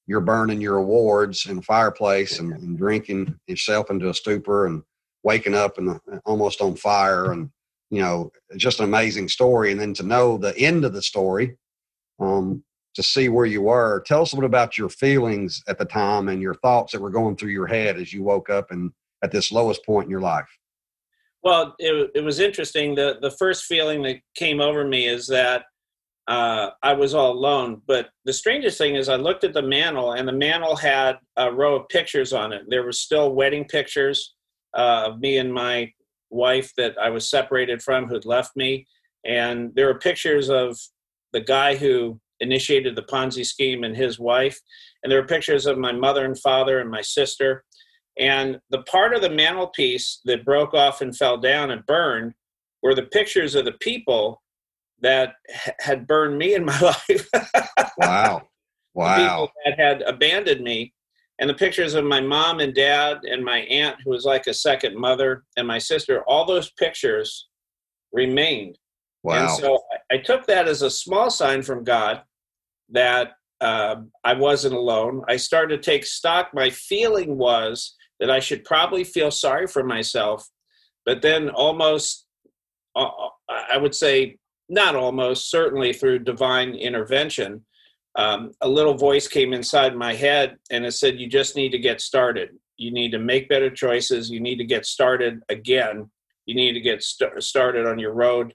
you're 0.05 0.21
burning 0.21 0.61
your 0.61 0.77
awards 0.77 1.47
in 1.47 1.57
the 1.57 1.61
fireplace 1.61 2.39
and, 2.39 2.53
and 2.53 2.77
drinking 2.77 3.35
yourself 3.47 3.89
into 3.89 4.09
a 4.09 4.13
stupor 4.13 4.65
and 4.65 4.83
waking 5.23 5.53
up 5.53 5.77
and 5.77 5.89
uh, 5.89 6.19
almost 6.25 6.61
on 6.61 6.75
fire 6.75 7.31
and 7.33 7.49
you 7.89 8.01
know, 8.01 8.31
just 8.57 8.79
an 8.79 8.85
amazing 8.85 9.29
story. 9.29 9.71
And 9.71 9.79
then 9.79 9.93
to 9.95 10.03
know 10.03 10.37
the 10.37 10.57
end 10.57 10.85
of 10.85 10.93
the 10.93 11.01
story, 11.01 11.57
um, 12.19 12.63
to 12.95 13.03
see 13.03 13.29
where 13.29 13.45
you 13.45 13.61
were. 13.61 14.01
Tell 14.07 14.23
us 14.23 14.33
a 14.33 14.35
little 14.35 14.47
about 14.47 14.77
your 14.77 14.89
feelings 14.89 15.61
at 15.67 15.77
the 15.77 15.85
time 15.85 16.29
and 16.29 16.41
your 16.41 16.55
thoughts 16.55 16.91
that 16.91 17.01
were 17.01 17.11
going 17.11 17.35
through 17.35 17.51
your 17.51 17.67
head 17.67 17.97
as 17.97 18.11
you 18.11 18.23
woke 18.23 18.49
up 18.49 18.71
and 18.71 18.91
at 19.23 19.31
this 19.31 19.51
lowest 19.51 19.85
point 19.85 20.05
in 20.05 20.11
your 20.11 20.21
life. 20.21 20.49
Well, 21.43 21.75
it, 21.77 22.11
it 22.15 22.21
was 22.21 22.39
interesting. 22.39 22.95
The 22.95 23.19
the 23.21 23.31
first 23.31 23.65
feeling 23.65 24.01
that 24.01 24.17
came 24.35 24.59
over 24.59 24.83
me 24.83 25.07
is 25.07 25.27
that 25.27 25.65
uh, 26.27 26.71
I 26.83 26.93
was 26.93 27.13
all 27.13 27.31
alone. 27.31 27.81
But 27.87 28.09
the 28.25 28.33
strangest 28.33 28.77
thing 28.77 28.95
is, 28.95 29.09
I 29.09 29.15
looked 29.15 29.43
at 29.43 29.53
the 29.53 29.61
mantle, 29.61 30.13
and 30.13 30.27
the 30.27 30.33
mantle 30.33 30.75
had 30.75 31.19
a 31.37 31.51
row 31.51 31.75
of 31.75 31.87
pictures 31.89 32.33
on 32.33 32.51
it. 32.51 32.63
There 32.67 32.83
were 32.83 32.91
still 32.91 33.33
wedding 33.33 33.65
pictures 33.65 34.35
uh, 34.75 35.09
of 35.11 35.19
me 35.19 35.37
and 35.37 35.53
my 35.53 35.91
wife 36.29 36.73
that 36.77 36.95
I 37.01 37.09
was 37.09 37.29
separated 37.29 37.81
from 37.81 38.07
who'd 38.07 38.25
left 38.25 38.55
me. 38.55 38.87
And 39.25 39.71
there 39.75 39.87
were 39.87 39.99
pictures 39.99 40.49
of 40.49 40.77
the 41.33 41.41
guy 41.41 41.75
who 41.75 42.19
initiated 42.39 42.95
the 42.95 43.03
Ponzi 43.03 43.45
scheme 43.45 43.83
and 43.83 43.95
his 43.95 44.19
wife. 44.19 44.59
And 45.03 45.11
there 45.11 45.21
were 45.21 45.27
pictures 45.27 45.65
of 45.65 45.77
my 45.77 45.91
mother 45.91 46.25
and 46.25 46.39
father 46.39 46.79
and 46.79 46.89
my 46.89 47.01
sister. 47.01 47.63
And 48.19 48.59
the 48.69 48.81
part 48.83 49.13
of 49.13 49.21
the 49.21 49.29
mantelpiece 49.29 50.21
that 50.25 50.45
broke 50.45 50.73
off 50.73 51.01
and 51.01 51.15
fell 51.15 51.37
down 51.37 51.71
and 51.71 51.85
burned 51.85 52.33
were 52.81 52.95
the 52.95 53.03
pictures 53.03 53.55
of 53.55 53.65
the 53.65 53.73
people 53.73 54.41
that 55.01 55.33
had 55.79 56.07
burned 56.07 56.37
me 56.37 56.55
in 56.55 56.65
my 56.65 56.79
life. 57.09 57.29
wow. 57.97 58.41
Wow. 58.93 59.49
That 59.65 59.79
had 59.79 60.01
abandoned 60.03 60.61
me. 60.61 60.93
And 61.39 61.49
the 61.49 61.53
pictures 61.53 61.93
of 61.93 62.03
my 62.03 62.19
mom 62.19 62.59
and 62.59 62.73
dad 62.73 63.19
and 63.23 63.43
my 63.43 63.59
aunt, 63.59 63.97
who 64.03 64.11
was 64.11 64.25
like 64.25 64.47
a 64.47 64.53
second 64.53 64.97
mother, 64.97 65.43
and 65.55 65.67
my 65.67 65.77
sister, 65.77 66.23
all 66.27 66.45
those 66.45 66.71
pictures 66.71 67.47
remained. 68.11 68.77
Wow. 69.23 69.41
And 69.41 69.51
so 69.51 69.83
I, 69.91 70.15
I 70.15 70.17
took 70.19 70.47
that 70.47 70.67
as 70.67 70.81
a 70.81 70.89
small 70.89 71.29
sign 71.29 71.61
from 71.61 71.83
God 71.83 72.21
that 72.89 73.33
uh, 73.61 73.97
I 74.23 74.33
wasn't 74.33 74.75
alone. 74.75 75.23
I 75.27 75.37
started 75.37 75.81
to 75.81 75.91
take 75.91 76.05
stock. 76.05 76.49
My 76.53 76.69
feeling 76.69 77.37
was 77.37 77.95
that 78.19 78.31
I 78.31 78.39
should 78.39 78.63
probably 78.63 79.03
feel 79.03 79.31
sorry 79.31 79.67
for 79.67 79.83
myself, 79.83 80.47
but 81.05 81.21
then 81.21 81.49
almost, 81.49 82.25
uh, 82.95 83.05
uh 83.05 83.29
I 83.71 83.77
would 83.77 83.95
say, 83.95 84.37
not 84.69 84.95
almost, 84.95 85.49
certainly 85.49 85.93
through 85.93 86.19
divine 86.19 86.73
intervention, 86.73 87.65
um, 88.17 88.51
a 88.61 88.67
little 88.67 88.95
voice 88.95 89.27
came 89.27 89.53
inside 89.53 89.95
my 89.95 90.13
head 90.13 90.57
and 90.71 90.85
it 90.85 90.93
said, 90.93 91.19
You 91.19 91.27
just 91.27 91.55
need 91.55 91.71
to 91.71 91.79
get 91.79 92.01
started. 92.01 92.49
You 92.75 92.91
need 92.91 93.11
to 93.11 93.19
make 93.19 93.47
better 93.47 93.69
choices. 93.69 94.29
You 94.29 94.39
need 94.39 94.57
to 94.57 94.65
get 94.65 94.85
started 94.85 95.41
again. 95.49 96.09
You 96.45 96.55
need 96.55 96.73
to 96.73 96.81
get 96.81 97.03
st- 97.03 97.41
started 97.43 97.85
on 97.85 97.99
your 97.99 98.13
road 98.13 98.53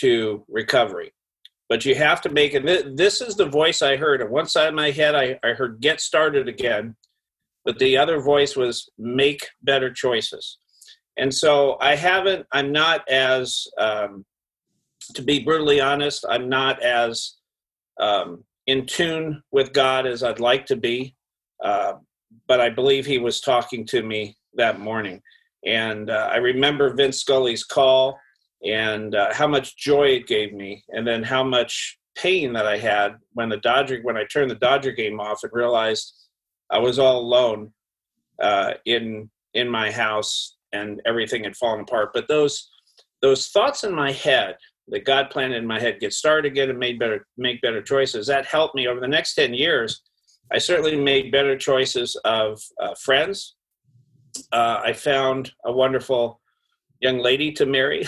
to 0.00 0.44
recovery. 0.48 1.12
But 1.68 1.84
you 1.84 1.94
have 1.94 2.20
to 2.22 2.28
make 2.30 2.54
it. 2.54 2.96
This 2.96 3.20
is 3.20 3.34
the 3.34 3.48
voice 3.48 3.82
I 3.82 3.96
heard. 3.96 4.22
On 4.22 4.30
one 4.30 4.46
side 4.46 4.68
of 4.68 4.74
my 4.74 4.90
head, 4.90 5.14
I, 5.14 5.38
I 5.42 5.52
heard 5.52 5.80
get 5.80 6.00
started 6.00 6.48
again. 6.48 6.94
But 7.64 7.78
the 7.78 7.96
other 7.96 8.20
voice 8.20 8.56
was 8.56 8.90
make 8.98 9.48
better 9.62 9.92
choices. 9.92 10.58
And 11.18 11.34
so 11.34 11.76
I 11.80 11.96
haven't, 11.96 12.46
I'm 12.52 12.72
not 12.72 13.06
as, 13.08 13.66
um, 13.78 14.24
to 15.14 15.22
be 15.22 15.40
brutally 15.40 15.80
honest, 15.80 16.24
I'm 16.28 16.48
not 16.48 16.80
as 16.82 17.34
um, 18.00 18.44
in 18.68 18.84
tune 18.84 19.42
with 19.50 19.72
God 19.72 20.06
as 20.06 20.22
I'd 20.22 20.40
like 20.40 20.66
to 20.66 20.76
be. 20.76 21.16
Uh, 21.64 21.94
but 22.46 22.60
I 22.60 22.68
believe 22.68 23.06
he 23.06 23.18
was 23.18 23.40
talking 23.40 23.84
to 23.86 24.02
me 24.02 24.36
that 24.54 24.78
morning. 24.78 25.22
And 25.66 26.10
uh, 26.10 26.28
I 26.30 26.36
remember 26.36 26.94
Vince 26.94 27.20
Scully's 27.22 27.64
call 27.64 28.18
and 28.64 29.14
uh, 29.14 29.32
how 29.32 29.48
much 29.48 29.76
joy 29.76 30.08
it 30.08 30.26
gave 30.26 30.52
me, 30.52 30.84
and 30.90 31.06
then 31.06 31.22
how 31.22 31.42
much 31.42 31.98
pain 32.16 32.52
that 32.52 32.66
I 32.66 32.76
had 32.76 33.16
when 33.32 33.48
the 33.48 33.56
Dodger 33.58 34.00
when 34.02 34.16
I 34.16 34.24
turned 34.24 34.50
the 34.50 34.56
Dodger 34.56 34.92
game 34.92 35.20
off 35.20 35.44
and 35.44 35.52
realized 35.52 36.12
I 36.70 36.78
was 36.78 36.98
all 36.98 37.20
alone 37.20 37.72
uh, 38.42 38.74
in 38.84 39.30
in 39.54 39.68
my 39.68 39.90
house 39.90 40.56
and 40.72 41.00
everything 41.06 41.44
had 41.44 41.56
fallen 41.56 41.80
apart. 41.80 42.10
But 42.12 42.28
those 42.28 42.68
those 43.22 43.48
thoughts 43.48 43.84
in 43.84 43.94
my 43.94 44.12
head 44.12 44.56
that 44.90 45.04
God 45.04 45.30
planted 45.30 45.56
in 45.56 45.66
my 45.66 45.80
head 45.80 46.00
get 46.00 46.12
started 46.12 46.50
again 46.50 46.70
and 46.70 46.78
made 46.78 46.98
better 46.98 47.26
make 47.36 47.60
better 47.60 47.82
choices. 47.82 48.26
That 48.26 48.46
helped 48.46 48.74
me 48.74 48.86
over 48.88 49.00
the 49.00 49.08
next 49.08 49.34
ten 49.34 49.54
years. 49.54 50.02
I 50.52 50.58
certainly 50.58 50.96
made 50.96 51.30
better 51.30 51.56
choices 51.56 52.16
of 52.24 52.60
uh, 52.80 52.94
friends. 52.94 53.54
Uh, 54.52 54.80
I 54.84 54.92
found 54.92 55.52
a 55.64 55.72
wonderful 55.72 56.40
young 57.00 57.18
lady 57.18 57.52
to 57.52 57.66
marry. 57.66 58.06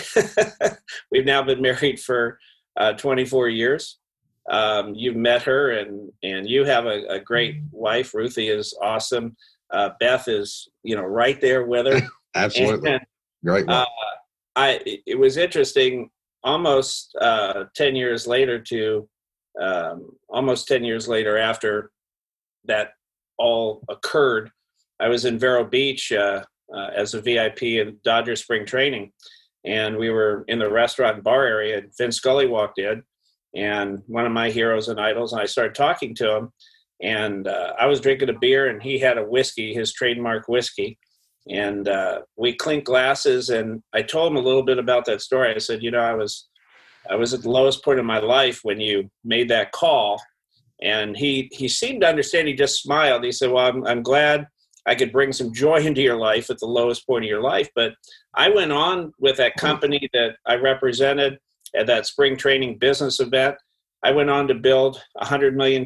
We've 1.11 1.25
now 1.25 1.43
been 1.43 1.61
married 1.61 1.99
for 1.99 2.39
uh, 2.77 2.93
24 2.93 3.49
years. 3.49 3.99
Um, 4.49 4.95
you've 4.95 5.15
met 5.15 5.43
her, 5.43 5.71
and 5.71 6.11
and 6.23 6.49
you 6.49 6.65
have 6.65 6.85
a, 6.85 7.05
a 7.09 7.19
great 7.19 7.57
wife. 7.71 8.13
Ruthie 8.13 8.49
is 8.49 8.75
awesome. 8.81 9.35
Uh, 9.71 9.91
Beth 9.99 10.27
is, 10.27 10.67
you 10.83 10.95
know, 10.95 11.03
right 11.03 11.39
there 11.39 11.65
with 11.65 11.85
her. 11.85 12.01
Absolutely, 12.35 12.91
and, 12.91 13.01
great. 13.45 13.69
Uh, 13.69 13.85
I 14.55 14.79
it 15.05 15.17
was 15.17 15.37
interesting. 15.37 16.09
Almost 16.43 17.15
uh, 17.21 17.65
10 17.75 17.95
years 17.95 18.25
later, 18.25 18.59
to 18.59 19.07
um, 19.61 20.11
almost 20.29 20.67
10 20.67 20.83
years 20.83 21.07
later 21.07 21.37
after 21.37 21.91
that 22.65 22.91
all 23.37 23.83
occurred, 23.89 24.49
I 24.99 25.07
was 25.07 25.25
in 25.25 25.39
Vero 25.39 25.63
Beach 25.63 26.11
uh, 26.11 26.43
uh, 26.73 26.89
as 26.95 27.13
a 27.13 27.21
VIP 27.21 27.63
in 27.63 27.97
Dodger 28.03 28.35
Spring 28.35 28.65
Training, 28.65 29.11
and 29.65 29.97
we 29.97 30.09
were 30.09 30.45
in 30.47 30.59
the 30.59 30.69
restaurant 30.69 31.15
and 31.15 31.23
bar 31.23 31.45
area. 31.45 31.79
And 31.79 31.91
Vince 31.97 32.17
Scully 32.17 32.47
walked 32.47 32.79
in, 32.79 33.03
and 33.55 33.99
one 34.07 34.25
of 34.25 34.31
my 34.31 34.49
heroes 34.49 34.87
and 34.87 34.99
idols, 34.99 35.33
and 35.33 35.41
I 35.41 35.45
started 35.45 35.75
talking 35.75 36.15
to 36.15 36.35
him. 36.35 36.53
And 37.01 37.47
uh, 37.47 37.73
I 37.79 37.87
was 37.87 37.99
drinking 37.99 38.29
a 38.29 38.39
beer, 38.39 38.69
and 38.69 38.81
he 38.81 38.99
had 38.99 39.17
a 39.17 39.23
whiskey, 39.23 39.73
his 39.73 39.91
trademark 39.91 40.47
whiskey. 40.47 40.99
And 41.49 41.87
uh, 41.87 42.21
we 42.37 42.53
clinked 42.53 42.85
glasses, 42.85 43.49
and 43.49 43.81
I 43.93 44.03
told 44.03 44.31
him 44.31 44.37
a 44.37 44.41
little 44.41 44.63
bit 44.63 44.77
about 44.77 45.05
that 45.05 45.21
story. 45.21 45.53
I 45.53 45.57
said, 45.57 45.81
you 45.81 45.89
know, 45.89 45.99
I 45.99 46.13
was, 46.13 46.47
I 47.09 47.15
was 47.15 47.33
at 47.33 47.41
the 47.41 47.49
lowest 47.49 47.83
point 47.83 47.99
of 47.99 48.05
my 48.05 48.19
life 48.19 48.59
when 48.63 48.79
you 48.79 49.09
made 49.23 49.49
that 49.49 49.71
call, 49.71 50.21
and 50.81 51.17
he 51.17 51.49
he 51.51 51.67
seemed 51.67 52.01
to 52.01 52.07
understand. 52.07 52.47
He 52.47 52.53
just 52.53 52.81
smiled. 52.81 53.23
He 53.23 53.31
said, 53.31 53.51
"Well, 53.51 53.65
I'm 53.65 53.85
I'm 53.87 54.03
glad 54.03 54.47
I 54.87 54.95
could 54.95 55.11
bring 55.11 55.31
some 55.31 55.53
joy 55.53 55.77
into 55.85 56.01
your 56.01 56.17
life 56.17 56.49
at 56.49 56.59
the 56.59 56.67
lowest 56.67 57.05
point 57.07 57.25
of 57.25 57.29
your 57.29 57.41
life. 57.41 57.69
But 57.75 57.93
I 58.33 58.49
went 58.49 58.71
on 58.71 59.13
with 59.19 59.37
that 59.37 59.55
company 59.55 60.09
that 60.13 60.35
I 60.45 60.55
represented 60.55 61.37
at 61.75 61.87
that 61.87 62.05
spring 62.05 62.35
training 62.35 62.77
business 62.77 63.19
event. 63.19 63.55
I 64.03 64.11
went 64.11 64.29
on 64.29 64.47
to 64.47 64.55
build 64.55 65.01
a 65.17 65.25
$100 65.25 65.53
million 65.53 65.85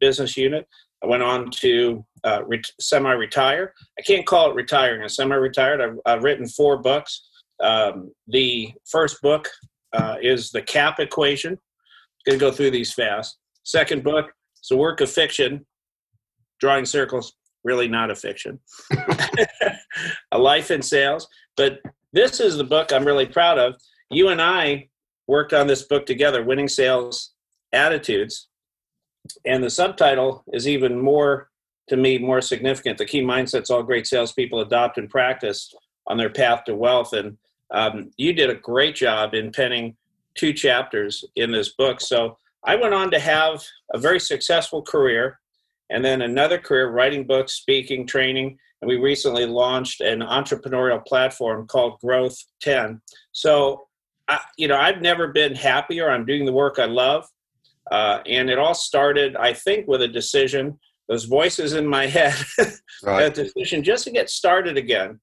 business 0.00 0.36
unit. 0.36 0.66
I 1.04 1.06
went 1.06 1.22
on 1.22 1.50
to 1.50 2.04
uh, 2.24 2.40
re- 2.46 2.62
semi 2.80 3.12
retire. 3.12 3.74
I 3.98 4.02
can't 4.02 4.26
call 4.26 4.50
it 4.50 4.54
retiring. 4.54 5.02
I'm 5.02 5.08
semi 5.08 5.34
retired. 5.34 5.80
I've, 5.80 5.98
I've, 6.06 6.22
written 6.22 6.48
four 6.48 6.78
books. 6.78 7.28
Um, 7.60 8.12
the 8.26 8.72
first 8.86 9.20
book 9.20 9.48
uh, 9.92 10.16
is 10.22 10.50
The 10.50 10.62
CAP 10.62 11.00
Equation. 11.00 11.52
I'm 11.52 11.58
going 12.26 12.38
to 12.38 12.44
go 12.44 12.50
through 12.50 12.70
these 12.70 12.94
fast. 12.94 13.36
Second 13.64 14.02
book 14.02 14.32
is 14.62 14.70
a 14.70 14.76
work 14.76 15.02
of 15.02 15.10
fiction, 15.10 15.66
drawing 16.58 16.86
circles 16.86 17.34
really 17.64 17.88
not 17.88 18.10
a 18.10 18.14
fiction. 18.14 18.58
a 20.32 20.38
life 20.38 20.70
in 20.70 20.82
sales. 20.82 21.28
But 21.56 21.80
this 22.12 22.40
is 22.40 22.56
the 22.56 22.64
book 22.64 22.92
I'm 22.92 23.04
really 23.04 23.26
proud 23.26 23.58
of. 23.58 23.74
You 24.10 24.28
and 24.28 24.40
I 24.40 24.88
worked 25.26 25.52
on 25.52 25.66
this 25.66 25.82
book 25.82 26.06
together, 26.06 26.44
Winning 26.44 26.68
Sales 26.68 27.32
Attitudes. 27.72 28.48
And 29.44 29.62
the 29.62 29.70
subtitle 29.70 30.44
is 30.52 30.68
even 30.68 31.00
more, 31.00 31.48
to 31.88 31.96
me, 31.96 32.18
more 32.18 32.40
significant. 32.40 32.98
The 32.98 33.06
key 33.06 33.22
mindsets 33.22 33.70
all 33.70 33.82
great 33.82 34.06
salespeople 34.06 34.60
adopt 34.60 34.98
and 34.98 35.08
practice 35.08 35.74
on 36.06 36.18
their 36.18 36.30
path 36.30 36.64
to 36.64 36.74
wealth. 36.74 37.12
And 37.12 37.38
um, 37.70 38.10
you 38.16 38.32
did 38.32 38.50
a 38.50 38.54
great 38.54 38.94
job 38.94 39.34
in 39.34 39.52
penning 39.52 39.96
two 40.34 40.52
chapters 40.52 41.24
in 41.36 41.52
this 41.52 41.70
book. 41.74 42.00
So 42.00 42.36
I 42.64 42.76
went 42.76 42.94
on 42.94 43.10
to 43.10 43.18
have 43.18 43.62
a 43.92 43.98
very 43.98 44.20
successful 44.20 44.82
career 44.82 45.38
and 45.90 46.04
then 46.04 46.22
another 46.22 46.58
career 46.58 46.90
writing 46.90 47.26
books, 47.26 47.54
speaking, 47.54 48.06
training. 48.06 48.58
And 48.80 48.88
we 48.88 48.96
recently 48.96 49.46
launched 49.46 50.00
an 50.00 50.20
entrepreneurial 50.20 51.04
platform 51.04 51.66
called 51.66 52.00
Growth 52.00 52.36
10. 52.60 53.00
So, 53.32 53.86
I, 54.28 54.40
you 54.56 54.68
know, 54.68 54.76
I've 54.76 55.02
never 55.02 55.28
been 55.28 55.54
happier. 55.54 56.10
I'm 56.10 56.24
doing 56.24 56.44
the 56.44 56.52
work 56.52 56.78
I 56.78 56.86
love. 56.86 57.26
Uh, 57.90 58.20
and 58.26 58.48
it 58.48 58.58
all 58.58 58.74
started, 58.74 59.36
I 59.36 59.52
think, 59.52 59.86
with 59.86 60.02
a 60.02 60.08
decision, 60.08 60.78
those 61.08 61.24
voices 61.24 61.74
in 61.74 61.86
my 61.86 62.06
head, 62.06 62.34
right. 63.02 63.26
a 63.26 63.30
decision 63.30 63.82
just 63.82 64.04
to 64.04 64.10
get 64.10 64.30
started 64.30 64.76
again. 64.76 65.20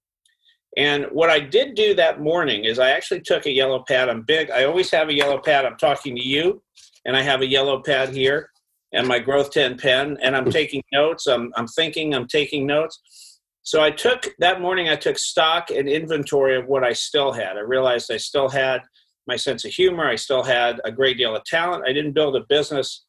And 0.77 1.06
what 1.12 1.30
I 1.30 1.39
did 1.39 1.75
do 1.75 1.94
that 1.96 2.22
morning 2.22 2.63
is 2.63 2.80
I 2.80 2.91
actually 2.91 3.22
took 3.22 3.46
a 3.46 3.51
yellow 3.51 3.84
pad. 3.88 4.08
I'm 4.08 4.22
big. 4.22 4.51
I 4.51 4.63
always 4.63 4.89
have 4.91 5.10
a 5.10 5.13
yellow 5.13 5.39
pad. 5.39 5.65
I'm 5.65 5.77
talking 5.77 6.15
to 6.15 6.24
you, 6.24 6.63
and 7.06 7.18
I 7.18 7.22
have 7.22 7.41
a 7.41 7.48
yellow 7.48 7.82
pad 7.82 8.10
here 8.10 8.51
and 8.94 9.08
my 9.08 9.20
growth 9.20 9.51
10 9.51 9.77
pen 9.77 10.18
and 10.22 10.36
i'm 10.36 10.50
taking 10.50 10.84
notes 10.91 11.27
i'm, 11.27 11.51
I'm 11.56 11.68
thinking 11.68 12.13
i'm 12.13 12.27
taking 12.27 12.65
notes 12.65 13.39
so 13.63 13.82
i 13.82 13.91
took 13.91 14.27
that 14.39 14.62
morning 14.62 14.89
i 14.89 14.96
took 14.96 15.18
stock 15.18 15.70
and 15.72 15.88
inventory 15.88 16.58
of 16.58 16.68
what 16.68 16.84
i 16.84 16.94
still 16.94 17.32
had 17.32 17.58
i 17.58 17.62
realized 17.62 18.12
i 18.12 18.18
still 18.18 18.50
had 18.50 18.82
my 19.27 19.35
sense 19.35 19.65
of 19.65 19.71
humor. 19.71 20.07
I 20.07 20.15
still 20.15 20.43
had 20.43 20.79
a 20.83 20.91
great 20.91 21.17
deal 21.17 21.35
of 21.35 21.43
talent. 21.45 21.83
I 21.87 21.93
didn't 21.93 22.13
build 22.13 22.35
a 22.35 22.45
business 22.49 23.05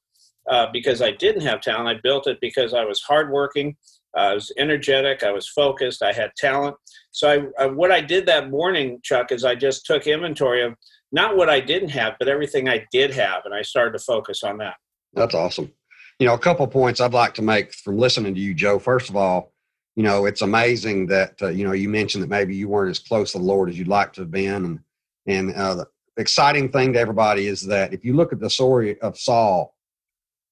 uh, 0.51 0.67
because 0.73 1.01
i 1.03 1.11
didn't 1.11 1.43
have 1.43 1.61
talent. 1.61 1.89
I 1.89 2.01
built 2.03 2.27
it 2.27 2.39
because 2.41 2.75
i 2.75 2.85
was 2.85 3.01
hardworking 3.01 3.77
i 4.17 4.35
was 4.35 4.53
energetic 4.59 5.23
i 5.23 5.31
was 5.31 5.49
focused 5.49 6.03
i 6.03 6.13
had 6.13 6.31
talent. 6.37 6.75
So 7.13 7.53
I, 7.59 7.63
I, 7.63 7.67
what 7.67 7.93
i 7.93 8.01
did 8.01 8.27
that 8.27 8.51
morning 8.51 8.99
chuck 9.05 9.31
is 9.31 9.45
i 9.45 9.55
just 9.55 9.87
took 9.87 10.07
inventory 10.07 10.63
of 10.65 10.75
not 11.13 11.37
what 11.37 11.49
i 11.49 11.61
didn't 11.61 11.91
have 11.91 12.15
but 12.19 12.27
everything 12.29 12.69
i 12.69 12.85
did 12.91 13.13
have 13.15 13.43
and 13.45 13.55
i 13.55 13.63
started 13.63 13.93
to 13.93 14.05
focus 14.05 14.43
on 14.43 14.59
that. 14.59 14.75
That's 15.15 15.35
awesome. 15.35 15.73
You 16.19 16.27
know, 16.27 16.35
a 16.35 16.39
couple 16.39 16.67
points 16.67 17.01
I'd 17.01 17.13
like 17.13 17.35
to 17.35 17.43
make 17.43 17.75
from 17.75 17.99
listening 17.99 18.35
to 18.35 18.41
you, 18.41 18.55
Joe. 18.55 18.79
First 18.79 19.11
of 19.11 19.17
all, 19.17 19.53
you 19.97 20.03
know, 20.03 20.25
it's 20.25 20.43
amazing 20.43 21.07
that 21.07 21.41
uh, 21.43 21.49
you 21.49 21.65
know 21.65 21.73
you 21.73 21.89
mentioned 21.89 22.23
that 22.23 22.31
maybe 22.31 22.55
you 22.55 22.69
weren't 22.69 22.91
as 22.91 22.99
close 22.99 23.33
to 23.33 23.39
the 23.39 23.45
Lord 23.45 23.69
as 23.69 23.79
you'd 23.79 23.89
like 23.89 24.13
to 24.15 24.23
have 24.23 24.31
been, 24.31 24.65
and 24.65 24.81
and 25.27 25.55
uh, 25.55 25.85
exciting 26.17 26.71
thing 26.71 26.93
to 26.93 26.99
everybody 26.99 27.47
is 27.47 27.63
that 27.67 27.93
if 27.93 28.05
you 28.05 28.15
look 28.15 28.33
at 28.33 28.41
the 28.41 28.51
story 28.51 29.01
of 29.01 29.19
Saul, 29.19 29.75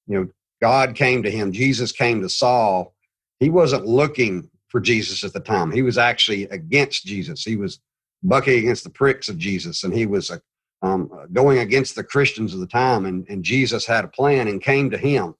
you 0.07 0.19
know, 0.19 0.29
God 0.61 0.95
came 0.95 1.23
to 1.23 1.31
him, 1.31 1.51
Jesus 1.51 1.91
came 1.91 2.21
to 2.21 2.29
Saul. 2.29 2.93
He 3.39 3.49
wasn't 3.49 3.85
looking 3.85 4.49
for 4.69 4.79
Jesus 4.79 5.23
at 5.23 5.33
the 5.33 5.39
time. 5.39 5.71
He 5.71 5.81
was 5.81 5.97
actually 5.97 6.43
against 6.43 7.05
Jesus. 7.05 7.43
He 7.43 7.55
was 7.55 7.79
bucking 8.23 8.59
against 8.59 8.83
the 8.83 8.89
pricks 8.89 9.29
of 9.29 9.37
Jesus, 9.37 9.83
and 9.83 9.93
he 9.93 10.05
was 10.05 10.29
uh, 10.29 10.37
um, 10.81 11.11
going 11.33 11.59
against 11.59 11.95
the 11.95 12.03
Christians 12.03 12.53
of 12.53 12.59
the 12.59 12.67
time, 12.67 13.05
and, 13.05 13.27
and 13.29 13.43
Jesus 13.43 13.85
had 13.85 14.05
a 14.05 14.09
plan 14.09 14.47
and 14.47 14.61
came 14.61 14.89
to 14.91 14.97
him. 14.97 15.35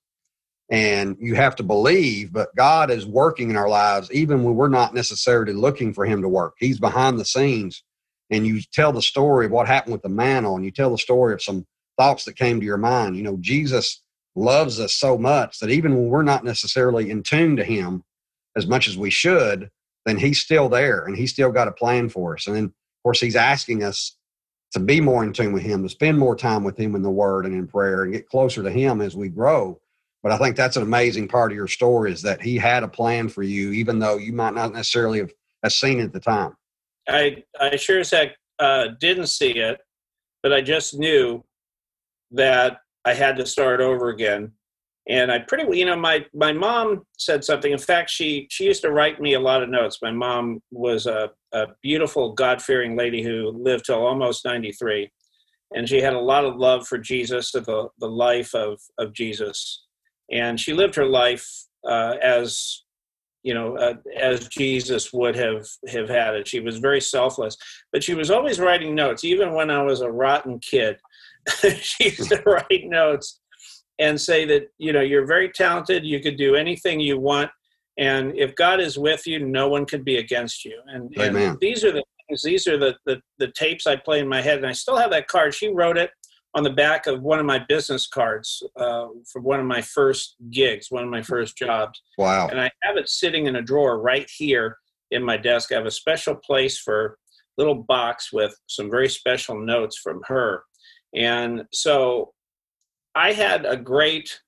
And 0.72 1.18
you 1.20 1.36
have 1.36 1.58
to 1.58 1.64
believe, 1.64 2.32
but 2.32 2.56
God 2.56 2.90
is 2.90 3.06
working 3.06 3.50
in 3.50 3.58
our 3.58 3.68
lives 3.68 4.10
even 4.12 4.42
when 4.44 4.56
we're 4.56 4.70
not 4.70 4.94
necessarily 4.94 5.52
looking 5.52 5.94
for 5.94 6.06
Him 6.06 6.22
to 6.22 6.30
work. 6.30 6.54
He's 6.60 6.80
behind 6.80 7.20
the 7.20 7.26
scenes. 7.26 7.84
And 8.32 8.48
you 8.48 8.62
tell 8.74 8.94
the 8.94 9.02
story 9.02 9.46
of 9.46 9.52
what 9.52 9.68
happened 9.68 9.94
with 9.94 10.02
the 10.02 10.10
mantle, 10.10 10.56
and 10.56 10.66
you 10.66 10.72
tell 10.72 10.90
the 10.90 10.98
story 10.98 11.34
of 11.34 11.44
some 11.44 11.66
thoughts 11.98 12.26
that 12.26 12.38
came 12.38 12.60
to 12.60 12.66
your 12.66 12.78
mind. 12.78 13.18
You 13.18 13.24
know, 13.24 13.38
Jesus 13.42 14.02
loves 14.36 14.80
us 14.80 14.94
so 14.94 15.18
much 15.18 15.60
that 15.60 15.70
even 15.70 15.94
when 15.94 16.08
we're 16.08 16.24
not 16.24 16.44
necessarily 16.44 17.12
in 17.12 17.24
tune 17.24 17.58
to 17.58 17.64
Him 17.64 18.04
as 18.56 18.66
much 18.66 18.88
as 18.88 18.98
we 18.98 19.10
should, 19.10 19.70
then 20.06 20.18
He's 20.18 20.40
still 20.40 20.70
there 20.70 21.06
and 21.06 21.16
He's 21.16 21.32
still 21.32 21.52
got 21.52 21.68
a 21.68 21.74
plan 21.74 22.10
for 22.10 22.36
us. 22.36 22.48
And 22.48 22.56
then, 22.56 22.64
of 22.66 23.04
course, 23.04 23.20
He's 23.20 23.36
asking 23.36 23.84
us 23.84 24.16
to 24.72 24.80
be 24.80 25.02
more 25.02 25.24
in 25.24 25.34
tune 25.34 25.52
with 25.52 25.64
Him, 25.64 25.84
to 25.84 25.90
spend 25.90 26.18
more 26.18 26.36
time 26.36 26.64
with 26.64 26.78
Him 26.78 26.96
in 26.96 27.02
the 27.02 27.12
Word 27.12 27.46
and 27.46 27.54
in 27.54 27.68
prayer, 27.68 28.04
and 28.04 28.14
get 28.14 28.30
closer 28.30 28.64
to 28.64 28.72
Him 28.72 29.02
as 29.02 29.16
we 29.16 29.28
grow. 29.28 29.80
But 30.24 30.32
I 30.32 30.38
think 30.38 30.56
that's 30.56 30.78
an 30.78 30.84
amazing 30.84 31.28
part 31.28 31.52
of 31.52 31.56
your 31.58 31.68
story 31.68 32.12
is 32.12 32.22
that 32.22 32.42
He 32.42 32.56
had 32.56 32.84
a 32.84 32.88
plan 32.88 33.28
for 33.28 33.44
you, 33.44 33.72
even 33.72 34.00
though 34.00 34.18
you 34.18 34.32
might 34.32 34.54
not 34.54 34.72
necessarily 34.72 35.20
have, 35.20 35.32
seen 35.68 36.00
it 36.00 36.06
at 36.06 36.14
the 36.14 36.20
time. 36.20 36.56
I 37.12 37.44
I 37.60 37.76
sure 37.76 38.00
as 38.00 38.12
heck 38.12 38.36
uh, 38.60 38.90
didn't 39.00 39.28
see 39.28 39.52
it, 39.52 39.80
but 40.44 40.54
I 40.54 40.62
just 40.62 40.98
knew 40.98 41.44
that 42.32 42.78
I 43.06 43.14
had 43.14 43.36
to 43.38 43.46
start 43.46 43.82
over 43.82 44.10
again. 44.10 44.52
And 45.10 45.32
I 45.32 45.40
pretty, 45.40 45.66
well 45.66 45.76
you 45.76 45.86
know, 45.86 45.96
my 45.96 46.26
my 46.34 46.54
mom 46.54 47.04
said 47.18 47.44
something. 47.44 47.72
In 47.72 47.80
fact, 47.80 48.10
she 48.10 48.48
she 48.52 48.66
used 48.66 48.84
to 48.84 48.92
write 48.92 49.20
me 49.20 49.34
a 49.34 49.40
lot 49.40 49.64
of 49.64 49.70
notes. 49.70 50.00
My 50.02 50.12
mom 50.12 50.62
was 50.72 51.08
a, 51.08 51.32
a 51.54 51.68
beautiful, 51.82 52.34
God 52.34 52.62
fearing 52.62 52.96
lady 52.96 53.24
who 53.24 53.50
lived 53.50 53.86
till 53.86 54.06
almost 54.06 54.46
ninety 54.46 54.72
three, 54.72 55.12
and 55.76 55.90
she 55.90 56.02
had 56.02 56.14
a 56.14 56.20
lot 56.20 56.46
of 56.46 56.56
love 56.56 56.88
for 56.88 57.00
Jesus, 57.00 57.52
the 57.52 57.90
the 58.00 58.08
life 58.08 58.54
of 58.54 58.80
of 59.00 59.12
Jesus, 59.12 59.86
and 60.32 60.60
she 60.60 60.74
lived 60.74 60.96
her 60.96 61.08
life 61.08 61.48
uh, 61.84 62.18
as 62.22 62.84
you 63.44 63.54
know 63.54 63.78
uh, 63.78 63.96
as 64.20 64.48
jesus 64.48 65.12
would 65.14 65.36
have 65.36 65.68
have 65.88 66.10
had 66.10 66.36
it. 66.36 66.48
She 66.48 66.60
was 66.60 66.78
very 66.78 67.02
selfless 67.02 67.58
but 67.92 68.04
she 68.04 68.14
was 68.14 68.32
always 68.32 68.60
writing 68.60 68.96
notes. 68.96 69.24
Even 69.24 69.54
when 69.54 69.70
i 69.70 69.82
was 69.82 70.02
a 70.02 70.12
rotten 70.12 70.60
kid 70.60 70.98
she 71.80 72.06
used 72.06 72.30
to 72.30 72.42
write 72.46 72.86
notes 72.86 73.40
and 74.00 74.20
say 74.20 74.46
that 74.46 74.72
you 74.78 74.94
know 74.94 75.02
you're 75.02 75.26
very 75.26 75.50
talented. 75.50 76.06
You 76.06 76.20
could 76.20 76.38
do 76.38 76.56
anything 76.56 77.00
you 77.00 77.20
want 77.20 77.52
and 77.98 78.36
if 78.38 78.56
god 78.56 78.80
is 78.80 78.98
with 78.98 79.28
you 79.28 79.40
no 79.46 79.68
one 79.68 79.86
can 79.86 80.04
be 80.04 80.18
against 80.18 80.64
you. 80.66 80.80
And, 80.88 81.12
and 81.18 81.36
these 81.60 81.84
are 81.84 81.92
the 81.92 82.04
things 82.28 82.42
these 82.44 82.68
are 82.68 82.78
the, 82.78 82.96
the 83.06 83.22
the 83.40 83.52
tapes 83.52 83.88
i 83.88 83.96
play 83.96 84.20
in 84.20 84.28
my 84.28 84.42
head 84.42 84.58
and 84.58 84.68
i 84.68 84.72
still 84.72 84.98
have 84.98 85.12
that 85.12 85.28
card. 85.28 85.54
She 85.54 85.68
wrote 85.70 85.98
it 85.98 86.12
on 86.54 86.64
the 86.64 86.70
back 86.70 87.08
of 87.08 87.22
one 87.22 87.40
of 87.40 87.46
my 87.46 87.60
business 87.60 88.08
cards 88.08 88.62
uh, 88.76 89.08
for 89.32 89.42
one 89.42 89.60
of 89.60 89.66
my 89.66 89.82
first 89.82 90.36
gigs 90.50 90.92
one 90.92 91.04
of 91.04 91.10
my 91.10 91.22
first 91.22 91.58
jobs. 91.58 92.02
Wow. 92.18 92.48
And 92.50 92.60
i 92.60 92.70
have 92.84 92.98
it 92.98 93.10
sitting 93.10 93.46
in 93.46 93.56
a 93.56 93.62
drawer 93.62 94.02
right 94.02 94.30
here 94.38 94.78
in 95.12 95.24
my 95.24 95.38
desk. 95.38 95.72
I 95.72 95.76
have 95.76 95.86
a 95.86 95.92
special 95.92 96.36
place 96.36 96.80
for 96.80 97.18
little 97.58 97.76
box 97.76 98.32
with 98.32 98.56
some 98.68 98.90
very 98.90 99.10
special 99.10 99.60
notes 99.60 99.98
from 99.98 100.22
her. 100.26 100.64
And 101.14 101.64
so 101.74 102.34
I 103.16 103.34
had 103.34 103.66
a 103.66 103.76
great, 103.76 104.40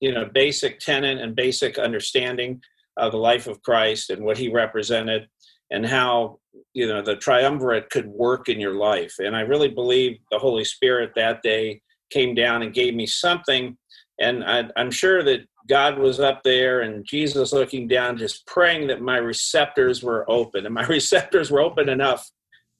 you 0.00 0.12
know, 0.12 0.26
basic 0.32 0.78
tenet 0.78 1.18
and 1.18 1.34
basic 1.34 1.78
understanding 1.78 2.60
of 2.96 3.12
the 3.12 3.18
life 3.18 3.46
of 3.46 3.62
Christ 3.62 4.10
and 4.10 4.24
what 4.24 4.36
he 4.36 4.52
represented 4.52 5.26
and 5.70 5.86
how, 5.86 6.38
you 6.74 6.86
know, 6.86 7.02
the 7.02 7.16
triumvirate 7.16 7.90
could 7.90 8.06
work 8.06 8.48
in 8.48 8.60
your 8.60 8.74
life. 8.74 9.14
And 9.18 9.36
I 9.36 9.40
really 9.40 9.68
believe 9.68 10.18
the 10.30 10.38
Holy 10.38 10.64
Spirit 10.64 11.12
that 11.16 11.42
day 11.42 11.80
came 12.10 12.34
down 12.34 12.62
and 12.62 12.74
gave 12.74 12.94
me 12.94 13.06
something. 13.06 13.76
And 14.20 14.44
I, 14.44 14.64
I'm 14.76 14.90
sure 14.90 15.22
that 15.24 15.40
God 15.68 15.98
was 15.98 16.18
up 16.18 16.42
there 16.42 16.80
and 16.80 17.06
Jesus 17.06 17.52
looking 17.52 17.86
down, 17.86 18.16
just 18.16 18.46
praying 18.46 18.88
that 18.88 19.00
my 19.00 19.16
receptors 19.16 20.02
were 20.02 20.28
open. 20.28 20.66
And 20.66 20.74
my 20.74 20.84
receptors 20.86 21.50
were 21.50 21.60
open 21.60 21.88
enough 21.88 22.28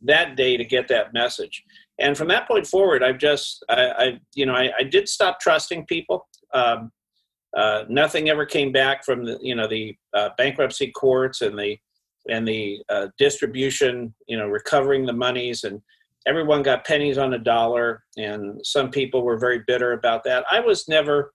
that 0.02 0.36
day 0.36 0.56
to 0.56 0.64
get 0.64 0.88
that 0.88 1.12
message 1.12 1.62
and 1.98 2.16
from 2.16 2.28
that 2.28 2.48
point 2.48 2.66
forward 2.66 3.02
i've 3.02 3.18
just 3.18 3.64
i, 3.68 3.86
I 3.90 4.20
you 4.34 4.46
know 4.46 4.54
I, 4.54 4.70
I, 4.78 4.82
did 4.82 5.08
stop 5.08 5.40
trusting 5.40 5.86
people 5.86 6.26
um, 6.54 6.90
uh, 7.56 7.84
nothing 7.88 8.28
ever 8.28 8.46
came 8.46 8.72
back 8.72 9.04
from 9.04 9.24
the 9.24 9.38
you 9.40 9.54
know 9.54 9.68
the 9.68 9.96
uh, 10.14 10.30
bankruptcy 10.36 10.90
courts 10.92 11.42
and 11.42 11.58
the 11.58 11.76
and 12.28 12.46
the 12.46 12.82
uh, 12.88 13.08
distribution 13.18 14.14
you 14.26 14.36
know 14.36 14.46
recovering 14.46 15.06
the 15.06 15.12
monies 15.12 15.64
and 15.64 15.80
everyone 16.26 16.62
got 16.62 16.84
pennies 16.84 17.18
on 17.18 17.34
a 17.34 17.38
dollar 17.38 18.04
and 18.16 18.64
some 18.64 18.90
people 18.90 19.22
were 19.22 19.38
very 19.38 19.62
bitter 19.66 19.92
about 19.92 20.22
that 20.24 20.44
i 20.50 20.60
was 20.60 20.88
never 20.88 21.32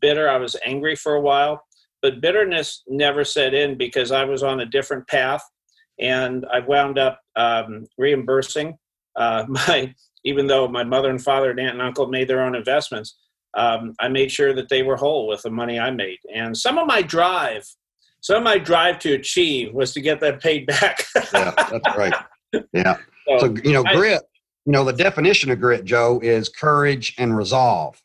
bitter 0.00 0.28
i 0.28 0.36
was 0.36 0.56
angry 0.64 0.96
for 0.96 1.14
a 1.14 1.20
while 1.20 1.62
but 2.02 2.20
bitterness 2.20 2.82
never 2.88 3.24
set 3.24 3.54
in 3.54 3.78
because 3.78 4.10
i 4.10 4.24
was 4.24 4.42
on 4.42 4.60
a 4.60 4.66
different 4.66 5.06
path 5.06 5.42
and 6.00 6.44
i 6.52 6.58
wound 6.58 6.98
up 6.98 7.20
um, 7.36 7.86
reimbursing 7.96 8.76
uh, 9.16 9.44
my 9.48 9.94
even 10.24 10.46
though 10.46 10.66
my 10.66 10.82
mother 10.82 11.10
and 11.10 11.22
father 11.22 11.50
and 11.50 11.60
aunt 11.60 11.74
and 11.74 11.82
uncle 11.82 12.06
made 12.06 12.28
their 12.28 12.42
own 12.42 12.54
investments, 12.54 13.16
um, 13.54 13.94
I 14.00 14.08
made 14.08 14.32
sure 14.32 14.54
that 14.54 14.68
they 14.68 14.82
were 14.82 14.96
whole 14.96 15.28
with 15.28 15.42
the 15.42 15.50
money 15.50 15.78
I 15.78 15.90
made. 15.90 16.18
And 16.34 16.56
some 16.56 16.78
of 16.78 16.86
my 16.86 17.02
drive, 17.02 17.66
some 18.24 18.38
of 18.38 18.42
my 18.42 18.56
drive 18.56 18.98
to 19.00 19.12
achieve 19.12 19.74
was 19.74 19.92
to 19.92 20.00
get 20.00 20.18
that 20.20 20.40
paid 20.40 20.64
back. 20.66 21.04
yeah, 21.34 21.50
that's 21.56 21.96
right. 21.96 22.14
Yeah. 22.72 22.96
So, 23.28 23.38
so 23.38 23.54
you 23.62 23.74
know, 23.74 23.84
grit. 23.84 24.22
You 24.64 24.72
know, 24.72 24.82
the 24.82 24.94
definition 24.94 25.50
of 25.50 25.60
grit, 25.60 25.84
Joe, 25.84 26.20
is 26.22 26.48
courage 26.48 27.14
and 27.18 27.36
resolve 27.36 28.00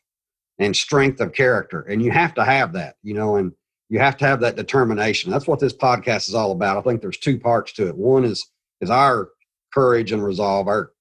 and 0.58 0.76
strength 0.76 1.22
of 1.22 1.32
character, 1.32 1.80
and 1.80 2.02
you 2.02 2.10
have 2.10 2.34
to 2.34 2.44
have 2.44 2.74
that. 2.74 2.96
You 3.02 3.14
know, 3.14 3.36
and 3.36 3.52
you 3.88 3.98
have 3.98 4.18
to 4.18 4.26
have 4.26 4.40
that 4.40 4.56
determination. 4.56 5.30
That's 5.30 5.46
what 5.46 5.58
this 5.58 5.72
podcast 5.72 6.28
is 6.28 6.34
all 6.34 6.52
about. 6.52 6.76
I 6.76 6.82
think 6.82 7.00
there's 7.00 7.16
two 7.16 7.38
parts 7.38 7.72
to 7.72 7.88
it. 7.88 7.96
One 7.96 8.26
is 8.26 8.46
is 8.82 8.90
our 8.90 9.30
courage 9.72 10.12
and 10.12 10.22
resolve, 10.22 10.68
our 10.68 10.92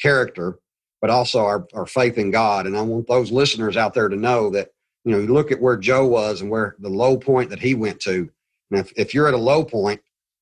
character, 0.00 0.60
but 1.00 1.10
also 1.10 1.40
our, 1.40 1.66
our 1.74 1.86
faith 1.86 2.16
in 2.16 2.30
God. 2.30 2.68
And 2.68 2.76
I 2.76 2.82
want 2.82 3.08
those 3.08 3.32
listeners 3.32 3.76
out 3.76 3.92
there 3.92 4.08
to 4.08 4.16
know 4.16 4.50
that, 4.50 4.68
you 5.04 5.10
know, 5.10 5.18
you 5.18 5.32
look 5.32 5.50
at 5.50 5.60
where 5.60 5.76
Joe 5.76 6.06
was 6.06 6.42
and 6.42 6.50
where 6.50 6.76
the 6.78 6.88
low 6.88 7.16
point 7.16 7.50
that 7.50 7.60
he 7.60 7.74
went 7.74 7.98
to. 8.02 8.30
And 8.70 8.80
if, 8.80 8.92
if 8.96 9.14
you're 9.14 9.28
at 9.28 9.34
a 9.34 9.38
low 9.38 9.64
point, 9.64 10.00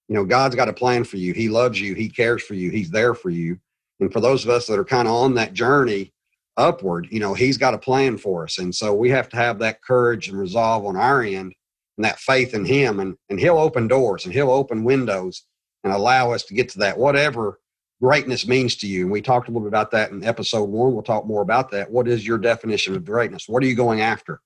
you 0.09 0.15
know, 0.15 0.25
God's 0.25 0.55
got 0.55 0.69
a 0.69 0.73
plan 0.73 1.05
for 1.05 1.17
you. 1.17 1.33
He 1.33 1.49
loves 1.49 1.81
you. 1.81 1.95
He 1.95 2.09
cares 2.09 2.43
for 2.43 2.55
you. 2.55 2.71
He's 2.71 2.91
there 2.91 3.15
for 3.15 3.31
you. 3.31 3.59
And 4.01 4.13
for 4.13 4.21
those 4.21 4.45
of 4.45 4.51
us 4.51 4.67
that 4.67 4.79
are 4.79 4.85
kind 4.85 5.09
of 5.09 5.15
on 5.15 5.35
that 5.35 5.53
journey 5.55 6.13
upward, 6.57 7.09
you 7.11 7.21
know, 7.21 7.35
He's 7.35 7.59
got 7.59 7.75
a 7.75 7.79
plan 7.79 8.19
for 8.19 8.45
us. 8.45 8.59
And 8.59 8.75
so 8.75 8.95
we 8.95 9.11
have 9.11 9.29
to 9.31 9.37
have 9.37 9.59
that 9.61 9.83
courage 9.83 10.29
and 10.29 10.39
resolve 10.39 10.85
on 10.85 10.97
our 10.97 11.23
end 11.23 11.55
and 11.97 12.05
that 12.05 12.19
faith 12.19 12.55
in 12.55 12.65
Him. 12.65 13.01
And, 13.01 13.17
and 13.31 13.41
He'll 13.41 13.59
open 13.59 13.89
doors 13.89 14.25
and 14.25 14.35
He'll 14.35 14.51
open 14.51 14.85
windows 14.85 15.45
and 15.83 15.93
allow 15.93 16.33
us 16.33 16.45
to 16.45 16.55
get 16.55 16.69
to 16.71 16.79
that, 16.81 16.99
whatever 16.99 17.59
greatness 18.01 18.47
means 18.47 18.77
to 18.77 18.87
you. 18.87 19.03
And 19.03 19.11
we 19.11 19.23
talked 19.23 19.49
a 19.49 19.51
little 19.51 19.63
bit 19.63 19.69
about 19.69 19.91
that 19.93 20.11
in 20.11 20.25
episode 20.25 20.69
one. 20.69 20.93
We'll 20.93 21.03
talk 21.03 21.27
more 21.27 21.43
about 21.43 21.71
that. 21.71 21.91
What 21.91 22.09
is 22.09 22.27
your 22.27 22.39
definition 22.39 22.95
of 22.95 23.05
greatness? 23.05 23.49
What 23.49 23.63
are 23.63 23.67
you 23.67 23.75
going 23.75 24.01
after? 24.01 24.41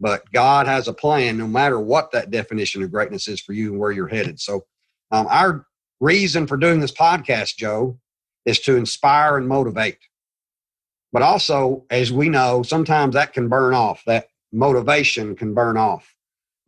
But 0.00 0.22
God 0.32 0.66
has 0.66 0.88
a 0.88 0.94
plan 0.94 1.36
no 1.36 1.46
matter 1.46 1.78
what 1.78 2.10
that 2.12 2.30
definition 2.30 2.82
of 2.82 2.90
greatness 2.90 3.28
is 3.28 3.40
for 3.40 3.52
you 3.52 3.72
and 3.72 3.80
where 3.80 3.92
you're 3.92 4.08
headed. 4.08 4.40
So, 4.40 4.64
um, 5.10 5.26
our 5.28 5.66
reason 6.00 6.46
for 6.46 6.56
doing 6.56 6.80
this 6.80 6.92
podcast, 6.92 7.56
Joe, 7.56 7.98
is 8.46 8.60
to 8.60 8.76
inspire 8.76 9.36
and 9.36 9.46
motivate. 9.46 9.98
But 11.12 11.22
also, 11.22 11.84
as 11.90 12.12
we 12.12 12.28
know, 12.28 12.62
sometimes 12.62 13.14
that 13.14 13.32
can 13.32 13.48
burn 13.48 13.74
off. 13.74 14.02
That 14.06 14.28
motivation 14.52 15.36
can 15.36 15.52
burn 15.52 15.76
off. 15.76 16.14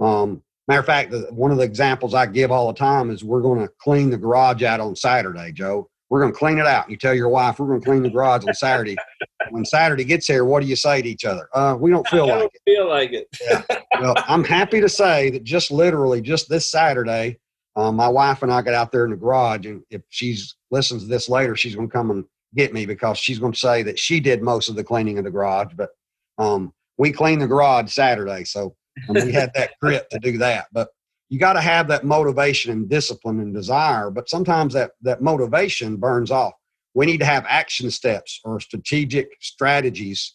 Um, 0.01 0.42
matter 0.68 0.81
of 0.81 0.87
fact, 0.87 1.14
one 1.31 1.53
of 1.53 1.59
the 1.59 1.64
examples 1.64 2.12
I 2.12 2.27
give 2.27 2.51
all 2.51 2.66
the 2.66 2.79
time 2.79 3.11
is 3.11 3.25
we're 3.25 3.40
going 3.40 3.61
to 3.61 3.73
clean 3.79 4.11
the 4.11 4.18
garage 4.18 4.62
out 4.62 4.81
on 4.81 4.97
Saturday, 4.97 5.53
Joe 5.53 5.88
we're 6.12 6.20
going 6.20 6.31
to 6.31 6.38
clean 6.38 6.59
it 6.59 6.66
out. 6.66 6.90
You 6.90 6.98
tell 6.98 7.14
your 7.14 7.31
wife, 7.31 7.59
we're 7.59 7.68
going 7.68 7.81
to 7.81 7.87
clean 7.87 8.03
the 8.03 8.11
garage 8.11 8.44
on 8.46 8.53
Saturday. 8.53 8.98
when 9.51 9.64
Saturday 9.64 10.05
gets 10.05 10.27
here, 10.27 10.44
what 10.44 10.62
do 10.62 10.68
you 10.68 10.77
say 10.77 11.01
to 11.01 11.09
each 11.09 11.25
other? 11.25 11.48
Uh, 11.55 11.75
we 11.81 11.90
don't 11.90 12.07
feel 12.09 12.25
I 12.25 12.27
like 12.27 12.38
don't 12.38 12.53
it. 12.55 12.61
Feel 12.66 12.88
like 12.90 13.12
it. 13.14 13.29
yeah. 13.40 13.62
Well, 13.98 14.14
I'm 14.29 14.44
happy 14.44 14.83
to 14.83 14.90
say 14.90 15.31
that 15.31 15.42
just 15.42 15.70
literally, 15.70 16.20
just 16.20 16.51
this 16.51 16.70
Saturday, 16.70 17.38
um, 17.77 17.96
my 17.96 18.09
wife 18.09 18.42
and 18.42 18.53
I 18.53 18.61
got 18.61 18.75
out 18.75 18.92
there 18.92 19.07
in 19.07 19.11
the 19.11 19.16
garage, 19.16 19.64
and 19.64 19.85
if 19.88 20.03
she's 20.11 20.55
listens 20.70 21.05
to 21.05 21.09
this 21.09 21.31
later, 21.31 21.57
she's 21.57 21.75
going 21.75 21.88
to 21.88 21.92
come 21.92 22.11
and 22.11 22.27
get 22.55 22.75
me 22.75 22.85
because 22.85 23.16
she's 23.16 23.38
going 23.38 23.53
to 23.53 23.59
say 23.59 23.83
that 23.83 23.98
she 23.98 24.20
did 24.20 24.42
most 24.42 24.68
of 24.68 24.77
the 24.77 24.85
cleaning 24.85 25.16
of 25.16 25.25
the 25.25 25.31
garage. 25.31 25.72
But 25.75 25.92
um, 26.37 26.75
we 26.98 27.11
cleaned 27.11 27.40
the 27.40 27.46
garage 27.46 27.90
Saturday, 27.90 28.44
so 28.44 28.77
we 29.09 29.33
had 29.33 29.51
that 29.55 29.70
grit 29.81 30.11
to 30.11 30.18
do 30.18 30.37
that. 30.37 30.66
But 30.72 30.90
you 31.33 31.38
got 31.38 31.55
to 31.55 31.62
have 31.62 31.88
that 31.88 32.05
motivation 32.05 32.71
and 32.71 32.90
discipline 32.90 33.40
and 33.40 33.55
desire 33.55 34.11
but 34.11 34.29
sometimes 34.29 34.75
that 34.75 34.90
that 35.01 35.23
motivation 35.23 35.97
burns 35.97 36.31
off. 36.31 36.53
We 36.95 37.07
need 37.07 37.21
to 37.21 37.25
have 37.25 37.47
action 37.49 37.90
steps 37.90 38.38
or 38.45 38.61
strategic 38.61 39.31
strategies 39.40 40.35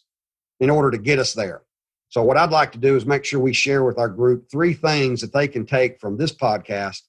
in 0.58 0.70
order 0.70 0.90
to 0.90 0.98
get 0.98 1.20
us 1.20 1.34
there. 1.34 1.62
So 2.08 2.24
what 2.24 2.36
i'd 2.36 2.50
like 2.50 2.72
to 2.72 2.78
do 2.78 2.96
is 2.96 3.06
make 3.06 3.24
sure 3.24 3.38
we 3.38 3.52
share 3.52 3.84
with 3.84 3.96
our 3.96 4.08
group 4.08 4.50
three 4.50 4.74
things 4.74 5.20
that 5.20 5.32
they 5.32 5.46
can 5.46 5.64
take 5.64 6.00
from 6.00 6.16
this 6.16 6.32
podcast 6.32 7.02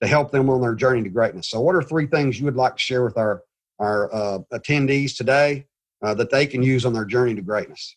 to 0.00 0.08
help 0.08 0.30
them 0.30 0.48
on 0.48 0.62
their 0.62 0.74
journey 0.74 1.02
to 1.02 1.10
greatness. 1.10 1.50
So 1.50 1.60
what 1.60 1.76
are 1.76 1.82
three 1.82 2.06
things 2.06 2.38
you 2.38 2.46
would 2.46 2.56
like 2.56 2.76
to 2.76 2.82
share 2.82 3.04
with 3.04 3.18
our 3.18 3.42
our 3.78 4.14
uh, 4.14 4.38
attendees 4.54 5.14
today 5.14 5.66
uh, 6.02 6.14
that 6.14 6.30
they 6.30 6.46
can 6.46 6.62
use 6.62 6.86
on 6.86 6.94
their 6.94 7.04
journey 7.04 7.34
to 7.34 7.42
greatness. 7.42 7.94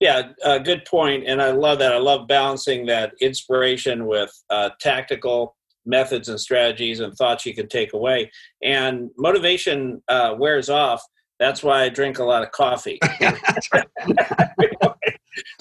Yeah, 0.00 0.30
uh, 0.44 0.58
good 0.58 0.84
point, 0.84 1.24
and 1.26 1.42
I 1.42 1.50
love 1.50 1.80
that. 1.80 1.92
I 1.92 1.98
love 1.98 2.28
balancing 2.28 2.86
that 2.86 3.12
inspiration 3.20 4.06
with 4.06 4.30
uh, 4.48 4.70
tactical 4.80 5.56
methods 5.84 6.28
and 6.28 6.38
strategies 6.38 7.00
and 7.00 7.12
thoughts 7.14 7.44
you 7.44 7.54
can 7.54 7.66
take 7.66 7.94
away. 7.94 8.30
And 8.62 9.10
motivation 9.16 10.02
uh, 10.08 10.36
wears 10.38 10.70
off. 10.70 11.02
That's 11.40 11.62
why 11.62 11.82
I 11.82 11.88
drink 11.88 12.18
a 12.18 12.24
lot 12.24 12.42
of 12.42 12.52
coffee. 12.52 13.00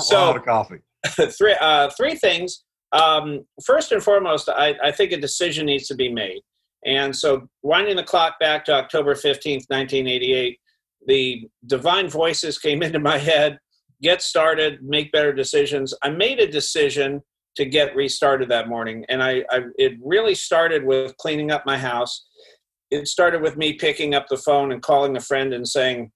so, 0.01 0.17
a 0.17 0.25
lot 0.25 0.37
of 0.37 0.45
coffee. 0.45 0.79
three 1.07 1.55
uh, 1.59 1.89
three 1.97 2.15
things. 2.15 2.63
Um, 2.91 3.45
first 3.65 3.91
and 3.91 4.03
foremost, 4.03 4.49
I, 4.49 4.75
I 4.83 4.91
think 4.91 5.11
a 5.11 5.17
decision 5.17 5.65
needs 5.65 5.87
to 5.87 5.95
be 5.95 6.11
made. 6.11 6.41
And 6.85 7.15
so, 7.15 7.47
winding 7.63 7.95
the 7.95 8.03
clock 8.03 8.39
back 8.39 8.65
to 8.65 8.73
October 8.73 9.15
15th, 9.15 9.65
1988, 9.69 10.59
the 11.07 11.49
divine 11.65 12.09
voices 12.09 12.59
came 12.59 12.83
into 12.83 12.99
my 12.99 13.17
head 13.17 13.59
get 14.01 14.21
started, 14.21 14.83
make 14.83 15.11
better 15.11 15.33
decisions. 15.33 15.93
I 16.03 16.09
made 16.09 16.39
a 16.39 16.49
decision 16.49 17.21
to 17.55 17.65
get 17.65 17.95
restarted 17.95 18.49
that 18.49 18.69
morning, 18.69 19.05
and 19.09 19.23
I, 19.23 19.43
I 19.49 19.61
it 19.77 19.93
really 20.03 20.35
started 20.35 20.85
with 20.85 21.17
cleaning 21.17 21.51
up 21.51 21.65
my 21.65 21.77
house. 21.77 22.25
It 22.91 23.07
started 23.07 23.41
with 23.41 23.57
me 23.57 23.73
picking 23.73 24.15
up 24.15 24.27
the 24.29 24.37
phone 24.37 24.71
and 24.71 24.81
calling 24.81 25.17
a 25.17 25.21
friend 25.21 25.53
and 25.53 25.67
saying, 25.67 26.11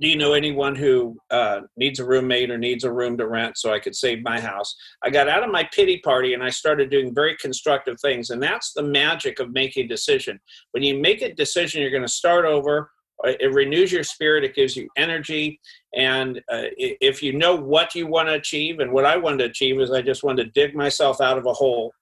do 0.00 0.08
you 0.08 0.16
know 0.16 0.32
anyone 0.32 0.74
who 0.74 1.16
uh, 1.30 1.60
needs 1.76 2.00
a 2.00 2.04
roommate 2.04 2.50
or 2.50 2.58
needs 2.58 2.84
a 2.84 2.92
room 2.92 3.16
to 3.18 3.26
rent 3.26 3.56
so 3.56 3.72
I 3.72 3.78
could 3.78 3.94
save 3.94 4.22
my 4.22 4.40
house? 4.40 4.74
I 5.02 5.10
got 5.10 5.28
out 5.28 5.42
of 5.42 5.50
my 5.50 5.68
pity 5.72 5.98
party 5.98 6.34
and 6.34 6.42
I 6.42 6.50
started 6.50 6.90
doing 6.90 7.14
very 7.14 7.36
constructive 7.36 8.00
things. 8.00 8.30
And 8.30 8.42
that's 8.42 8.72
the 8.72 8.82
magic 8.82 9.40
of 9.40 9.52
making 9.52 9.86
a 9.86 9.88
decision. 9.88 10.40
When 10.72 10.82
you 10.82 10.98
make 10.98 11.22
a 11.22 11.34
decision, 11.34 11.80
you're 11.80 11.90
going 11.90 12.02
to 12.02 12.08
start 12.08 12.44
over. 12.44 12.90
Uh, 13.24 13.32
it 13.40 13.52
renews 13.52 13.92
your 13.92 14.04
spirit, 14.04 14.44
it 14.44 14.54
gives 14.54 14.76
you 14.76 14.88
energy. 14.96 15.60
And 15.94 16.38
uh, 16.52 16.68
if 16.78 17.22
you 17.22 17.32
know 17.32 17.54
what 17.54 17.94
you 17.94 18.06
want 18.06 18.28
to 18.28 18.34
achieve, 18.34 18.80
and 18.80 18.92
what 18.92 19.04
I 19.04 19.16
wanted 19.16 19.38
to 19.38 19.50
achieve 19.50 19.80
is 19.80 19.90
I 19.90 20.02
just 20.02 20.22
wanted 20.22 20.44
to 20.44 20.60
dig 20.60 20.74
myself 20.74 21.20
out 21.20 21.38
of 21.38 21.46
a 21.46 21.52
hole. 21.52 21.92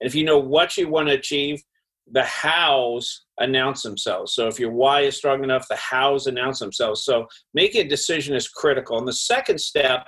And 0.00 0.08
if 0.08 0.14
you 0.14 0.24
know 0.24 0.38
what 0.38 0.76
you 0.76 0.88
want 0.88 1.08
to 1.08 1.14
achieve, 1.14 1.62
the 2.10 2.24
hows 2.24 3.24
announce 3.38 3.82
themselves. 3.82 4.34
So 4.34 4.46
if 4.46 4.58
your 4.58 4.72
why 4.72 5.02
is 5.02 5.16
strong 5.16 5.42
enough, 5.42 5.66
the 5.68 5.76
hows 5.76 6.26
announce 6.26 6.58
themselves. 6.58 7.04
So 7.04 7.26
making 7.54 7.86
a 7.86 7.88
decision 7.88 8.34
is 8.34 8.48
critical. 8.48 8.98
And 8.98 9.08
the 9.08 9.12
second 9.12 9.58
step 9.60 10.06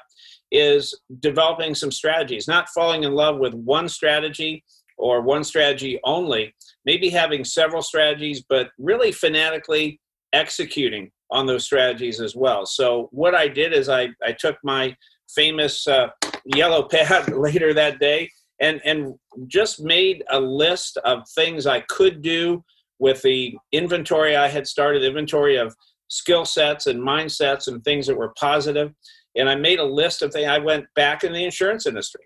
is 0.53 0.99
developing 1.21 1.75
some 1.75 1.91
strategies, 1.91 2.47
not 2.47 2.69
falling 2.69 3.05
in 3.05 3.15
love 3.15 3.39
with 3.39 3.55
one 3.55 3.89
strategy 3.89 4.63
or 4.99 5.21
one 5.21 5.45
strategy 5.45 5.99
only, 6.05 6.55
maybe 6.85 7.09
having 7.09 7.45
several 7.45 7.83
strategies, 7.83 8.45
but 8.49 8.69
really 8.79 9.13
fanatically 9.13 10.01
executing 10.33 11.11
on 11.31 11.47
those 11.47 11.65
strategies 11.65 12.21
as 12.21 12.37
well. 12.37 12.67
So 12.67 13.09
what 13.13 13.35
I 13.35 13.49
did 13.49 13.73
is 13.73 13.89
I, 13.89 14.09
I 14.23 14.33
took 14.33 14.57
my 14.63 14.95
famous 15.35 15.87
uh, 15.87 16.09
yellow 16.45 16.83
pad 16.89 17.33
later 17.33 17.75
that 17.75 17.99
day 17.99 18.31
and 18.61 18.81
and 18.85 19.15
just 19.49 19.81
made 19.81 20.25
a 20.31 20.41
list 20.41 20.97
of 20.99 21.29
things 21.35 21.67
I 21.67 21.81
could 21.81 22.23
do 22.23 22.65
with 22.99 23.21
the 23.23 23.55
inventory 23.73 24.37
I 24.37 24.49
had 24.49 24.67
started, 24.67 25.03
inventory 25.03 25.57
of 25.57 25.75
skill 26.09 26.45
sets 26.45 26.87
and 26.87 27.01
mindsets 27.01 27.69
and 27.69 27.83
things 27.85 28.07
that 28.07 28.17
were 28.17 28.33
positive. 28.39 28.93
And 29.37 29.51
I 29.51 29.55
made 29.55 29.81
a 29.81 29.85
list 29.85 30.23
of 30.23 30.33
things. 30.33 30.49
I 30.49 30.59
went 30.59 30.87
back 30.95 31.25
in 31.25 31.33
the 31.33 31.45
insurance 31.45 31.87
industry. 31.87 32.23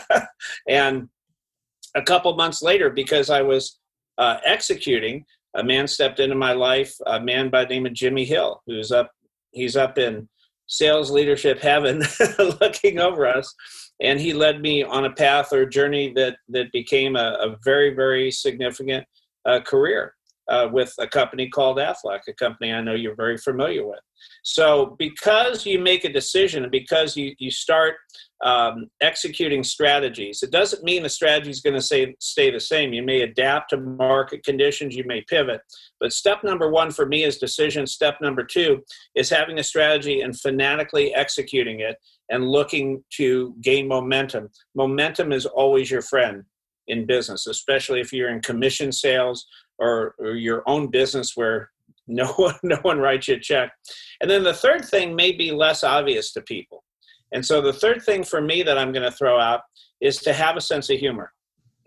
and 0.68 1.08
a 1.94 2.02
couple 2.02 2.34
months 2.36 2.62
later, 2.62 2.88
because 2.88 3.28
I 3.28 3.42
was 3.42 3.78
uh, 4.16 4.38
executing, 4.46 5.26
a 5.56 5.64
man 5.64 5.86
stepped 5.86 6.20
into 6.20 6.34
my 6.34 6.52
life, 6.52 6.94
a 7.06 7.20
man 7.20 7.48
by 7.48 7.64
the 7.64 7.74
name 7.74 7.86
of 7.86 7.94
Jimmy 7.94 8.24
Hill, 8.24 8.62
who's 8.66 8.92
up, 8.92 9.10
he's 9.52 9.76
up 9.76 9.98
in 9.98 10.28
sales 10.66 11.10
leadership 11.10 11.60
heaven 11.60 12.02
looking 12.60 12.98
over 12.98 13.26
us. 13.26 13.54
And 14.00 14.20
he 14.20 14.32
led 14.32 14.60
me 14.60 14.82
on 14.84 15.06
a 15.06 15.12
path 15.12 15.52
or 15.52 15.66
journey 15.66 16.12
that 16.14 16.36
that 16.50 16.70
became 16.72 17.16
a, 17.16 17.36
a 17.40 17.56
very 17.64 17.94
very 17.94 18.30
significant 18.30 19.04
uh, 19.44 19.60
career 19.60 20.14
uh, 20.48 20.68
with 20.72 20.92
a 20.98 21.06
company 21.06 21.48
called 21.48 21.78
Aflac, 21.78 22.20
a 22.28 22.32
company 22.32 22.72
I 22.72 22.80
know 22.80 22.94
you're 22.94 23.14
very 23.14 23.36
familiar 23.36 23.86
with. 23.86 24.00
So, 24.42 24.96
because 24.98 25.66
you 25.66 25.78
make 25.78 26.04
a 26.04 26.12
decision 26.12 26.62
and 26.62 26.72
because 26.72 27.16
you, 27.16 27.34
you 27.38 27.50
start 27.50 27.96
um, 28.44 28.88
executing 29.00 29.62
strategies, 29.62 30.42
it 30.42 30.50
doesn't 30.50 30.84
mean 30.84 31.02
the 31.02 31.08
strategy 31.08 31.50
is 31.50 31.60
going 31.60 31.76
to 31.76 31.82
stay, 31.82 32.14
stay 32.20 32.50
the 32.50 32.60
same. 32.60 32.92
You 32.92 33.02
may 33.02 33.22
adapt 33.22 33.70
to 33.70 33.76
market 33.76 34.44
conditions, 34.44 34.96
you 34.96 35.04
may 35.04 35.22
pivot. 35.28 35.60
But 36.00 36.12
step 36.12 36.42
number 36.42 36.70
one 36.70 36.90
for 36.90 37.06
me 37.06 37.24
is 37.24 37.38
decision. 37.38 37.86
Step 37.86 38.16
number 38.20 38.42
two 38.42 38.82
is 39.14 39.30
having 39.30 39.58
a 39.58 39.64
strategy 39.64 40.22
and 40.22 40.38
fanatically 40.38 41.14
executing 41.14 41.80
it 41.80 41.96
and 42.30 42.48
looking 42.48 43.04
to 43.14 43.54
gain 43.60 43.86
momentum. 43.88 44.48
Momentum 44.74 45.32
is 45.32 45.46
always 45.46 45.90
your 45.90 46.02
friend 46.02 46.44
in 46.88 47.06
business, 47.06 47.46
especially 47.46 48.00
if 48.00 48.12
you're 48.12 48.30
in 48.30 48.40
commission 48.40 48.90
sales 48.90 49.46
or, 49.78 50.14
or, 50.18 50.34
your 50.34 50.62
own 50.66 50.88
business 50.88 51.36
where 51.36 51.70
no 52.06 52.26
one 52.36 52.54
no 52.62 52.78
one 52.82 52.98
writes 52.98 53.28
you 53.28 53.36
a 53.36 53.40
check. 53.40 53.72
And 54.20 54.30
then 54.30 54.42
the 54.42 54.54
third 54.54 54.84
thing 54.84 55.14
may 55.14 55.32
be 55.32 55.50
less 55.50 55.84
obvious 55.84 56.32
to 56.32 56.42
people. 56.42 56.84
And 57.32 57.44
so 57.44 57.60
the 57.60 57.72
third 57.72 58.02
thing 58.02 58.24
for 58.24 58.40
me 58.40 58.62
that 58.62 58.78
I'm 58.78 58.92
going 58.92 59.08
to 59.10 59.16
throw 59.16 59.38
out 59.38 59.60
is 60.00 60.18
to 60.18 60.32
have 60.32 60.56
a 60.56 60.60
sense 60.62 60.88
of 60.90 60.98
humor 60.98 61.32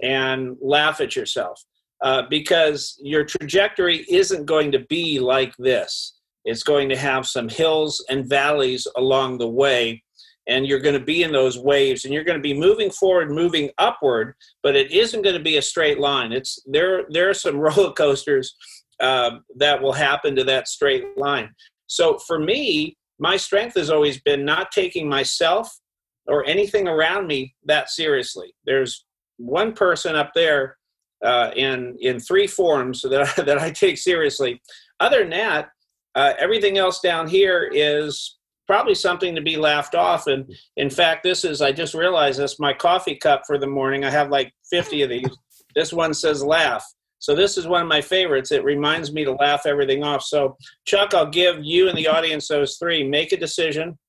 and 0.02 0.56
laugh 0.62 1.02
at 1.02 1.16
yourself. 1.16 1.64
Uh, 2.04 2.24
because 2.30 2.98
your 3.00 3.24
trajectory 3.24 4.06
isn't 4.10 4.48
going 4.48 4.72
to 4.72 4.80
be 4.90 5.20
like 5.20 5.56
this. 5.58 6.18
It's 6.46 6.64
going 6.64 6.90
to 6.90 6.98
have 6.98 7.28
some 7.28 7.48
hills 7.48 8.04
and 8.10 8.28
valleys 8.28 8.88
along 8.98 9.38
the 9.38 9.48
way 9.48 10.02
and 10.48 10.66
you're 10.66 10.80
going 10.80 10.98
to 10.98 11.06
be 11.06 11.24
in 11.24 11.32
those 11.32 11.58
waves 11.58 12.06
and 12.06 12.14
you're 12.14 12.24
going 12.24 12.38
to 12.38 12.42
be 12.42 12.54
moving 12.54 12.90
forward 12.90 13.32
moving 13.32 13.70
upward 13.78 14.34
but 14.64 14.76
it 14.76 14.92
isn't 14.92 15.22
going 15.22 15.38
to 15.38 15.44
be 15.44 15.58
a 15.58 15.62
straight 15.62 16.00
line. 16.00 16.32
It's 16.32 16.62
there 16.66 17.04
there 17.10 17.30
are 17.30 17.34
some 17.34 17.58
roller 17.60 17.94
coasters 17.94 18.56
uh, 19.00 19.32
that 19.58 19.82
will 19.82 19.94
happen 19.94 20.36
to 20.36 20.44
that 20.46 20.68
straight 20.68 21.18
line. 21.18 21.50
So 21.88 22.18
for 22.20 22.40
me 22.40 22.98
my 23.20 23.38
strength 23.38 23.76
has 23.76 23.92
always 23.92 24.20
been 24.22 24.44
not 24.44 24.72
taking 24.72 25.08
myself 25.08 25.80
or 26.28 26.46
anything 26.46 26.88
around 26.88 27.28
me 27.28 27.54
that 27.66 27.90
seriously. 27.90 28.54
There's 28.66 29.06
one 29.38 29.74
person 29.74 30.16
up 30.16 30.32
there 30.34 30.78
uh, 31.24 31.52
in 31.56 31.96
in 32.00 32.20
three 32.20 32.48
forms 32.48 33.02
that, 33.10 33.36
that 33.36 33.60
i 33.60 33.70
take 33.70 33.98
seriously. 33.98 34.62
Other 35.00 35.20
than 35.20 35.30
that 35.32 35.70
uh, 36.16 36.34
everything 36.38 36.78
else 36.78 37.00
down 37.00 37.28
here 37.28 37.70
is 37.74 38.38
probably 38.72 38.96
something 38.96 39.36
to 39.36 39.42
be 39.42 39.58
laughed 39.58 39.96
off. 39.96 40.28
And 40.28 40.50
in 40.78 40.90
fact, 40.90 41.24
this 41.24 41.44
is, 41.44 41.62
I 41.62 41.74
just 41.74 41.94
realized 41.94 42.40
this, 42.40 42.58
my 42.58 42.72
coffee 42.72 43.16
cup 43.16 43.42
for 43.46 43.58
the 43.58 43.68
morning. 43.68 44.06
I 44.06 44.10
have 44.10 44.30
like 44.30 44.54
50 44.70 45.02
of 45.02 45.10
these. 45.10 45.28
This 45.76 45.92
one 45.92 46.14
says 46.14 46.42
laugh. 46.42 46.82
So 47.20 47.36
this 47.36 47.58
is 47.58 47.68
one 47.68 47.82
of 47.82 47.90
my 47.90 48.00
favorites. 48.00 48.54
It 48.54 48.64
reminds 48.64 49.12
me 49.12 49.26
to 49.26 49.34
laugh 49.34 49.66
everything 49.66 50.06
off. 50.06 50.24
So 50.24 50.56
Chuck, 50.86 51.14
I'll 51.14 51.30
give 51.30 51.58
you 51.62 51.90
and 51.90 51.98
the 51.98 52.08
audience 52.08 52.48
those 52.48 52.78
three. 52.78 53.04
Make 53.04 53.34
a 53.34 53.38
decision, 53.38 54.00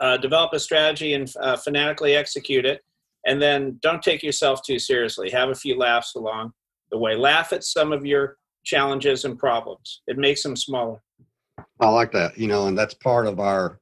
uh, 0.00 0.16
develop 0.16 0.54
a 0.54 0.60
strategy, 0.60 1.12
and 1.12 1.30
uh, 1.42 1.58
fanatically 1.58 2.14
execute 2.14 2.64
it. 2.64 2.80
And 3.26 3.40
then 3.42 3.78
don't 3.82 4.02
take 4.02 4.22
yourself 4.22 4.62
too 4.66 4.78
seriously. 4.78 5.28
Have 5.28 5.50
a 5.50 5.54
few 5.54 5.76
laughs 5.76 6.14
along 6.14 6.52
the 6.90 6.96
way. 6.96 7.16
Laugh 7.16 7.52
at 7.52 7.64
some 7.64 7.92
of 7.92 8.06
your 8.06 8.38
challenges 8.64 9.26
and 9.26 9.38
problems. 9.38 10.00
It 10.06 10.16
makes 10.16 10.42
them 10.42 10.56
smaller. 10.56 11.02
I 11.80 11.88
like 11.88 12.12
that. 12.12 12.38
You 12.38 12.48
know, 12.48 12.66
and 12.66 12.76
that's 12.76 12.94
part 12.94 13.26
of 13.26 13.40
our 13.40 13.80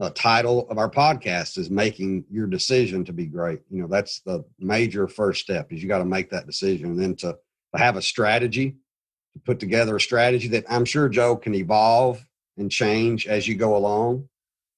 uh, 0.00 0.10
title 0.10 0.68
of 0.70 0.78
our 0.78 0.90
podcast 0.90 1.58
is 1.58 1.70
making 1.70 2.24
your 2.30 2.46
decision 2.46 3.04
to 3.04 3.12
be 3.12 3.26
great. 3.26 3.60
You 3.70 3.82
know, 3.82 3.88
that's 3.88 4.20
the 4.20 4.44
major 4.58 5.08
first 5.08 5.42
step 5.42 5.72
is 5.72 5.82
you 5.82 5.88
got 5.88 5.98
to 5.98 6.04
make 6.04 6.30
that 6.30 6.46
decision 6.46 6.90
and 6.90 7.00
then 7.00 7.16
to, 7.16 7.36
to 7.74 7.78
have 7.78 7.96
a 7.96 8.02
strategy, 8.02 8.76
to 9.34 9.40
put 9.40 9.58
together 9.58 9.96
a 9.96 10.00
strategy 10.00 10.48
that 10.48 10.64
I'm 10.68 10.84
sure 10.84 11.08
Joe 11.08 11.36
can 11.36 11.54
evolve 11.54 12.24
and 12.56 12.70
change 12.70 13.26
as 13.26 13.48
you 13.48 13.54
go 13.54 13.76
along. 13.76 14.28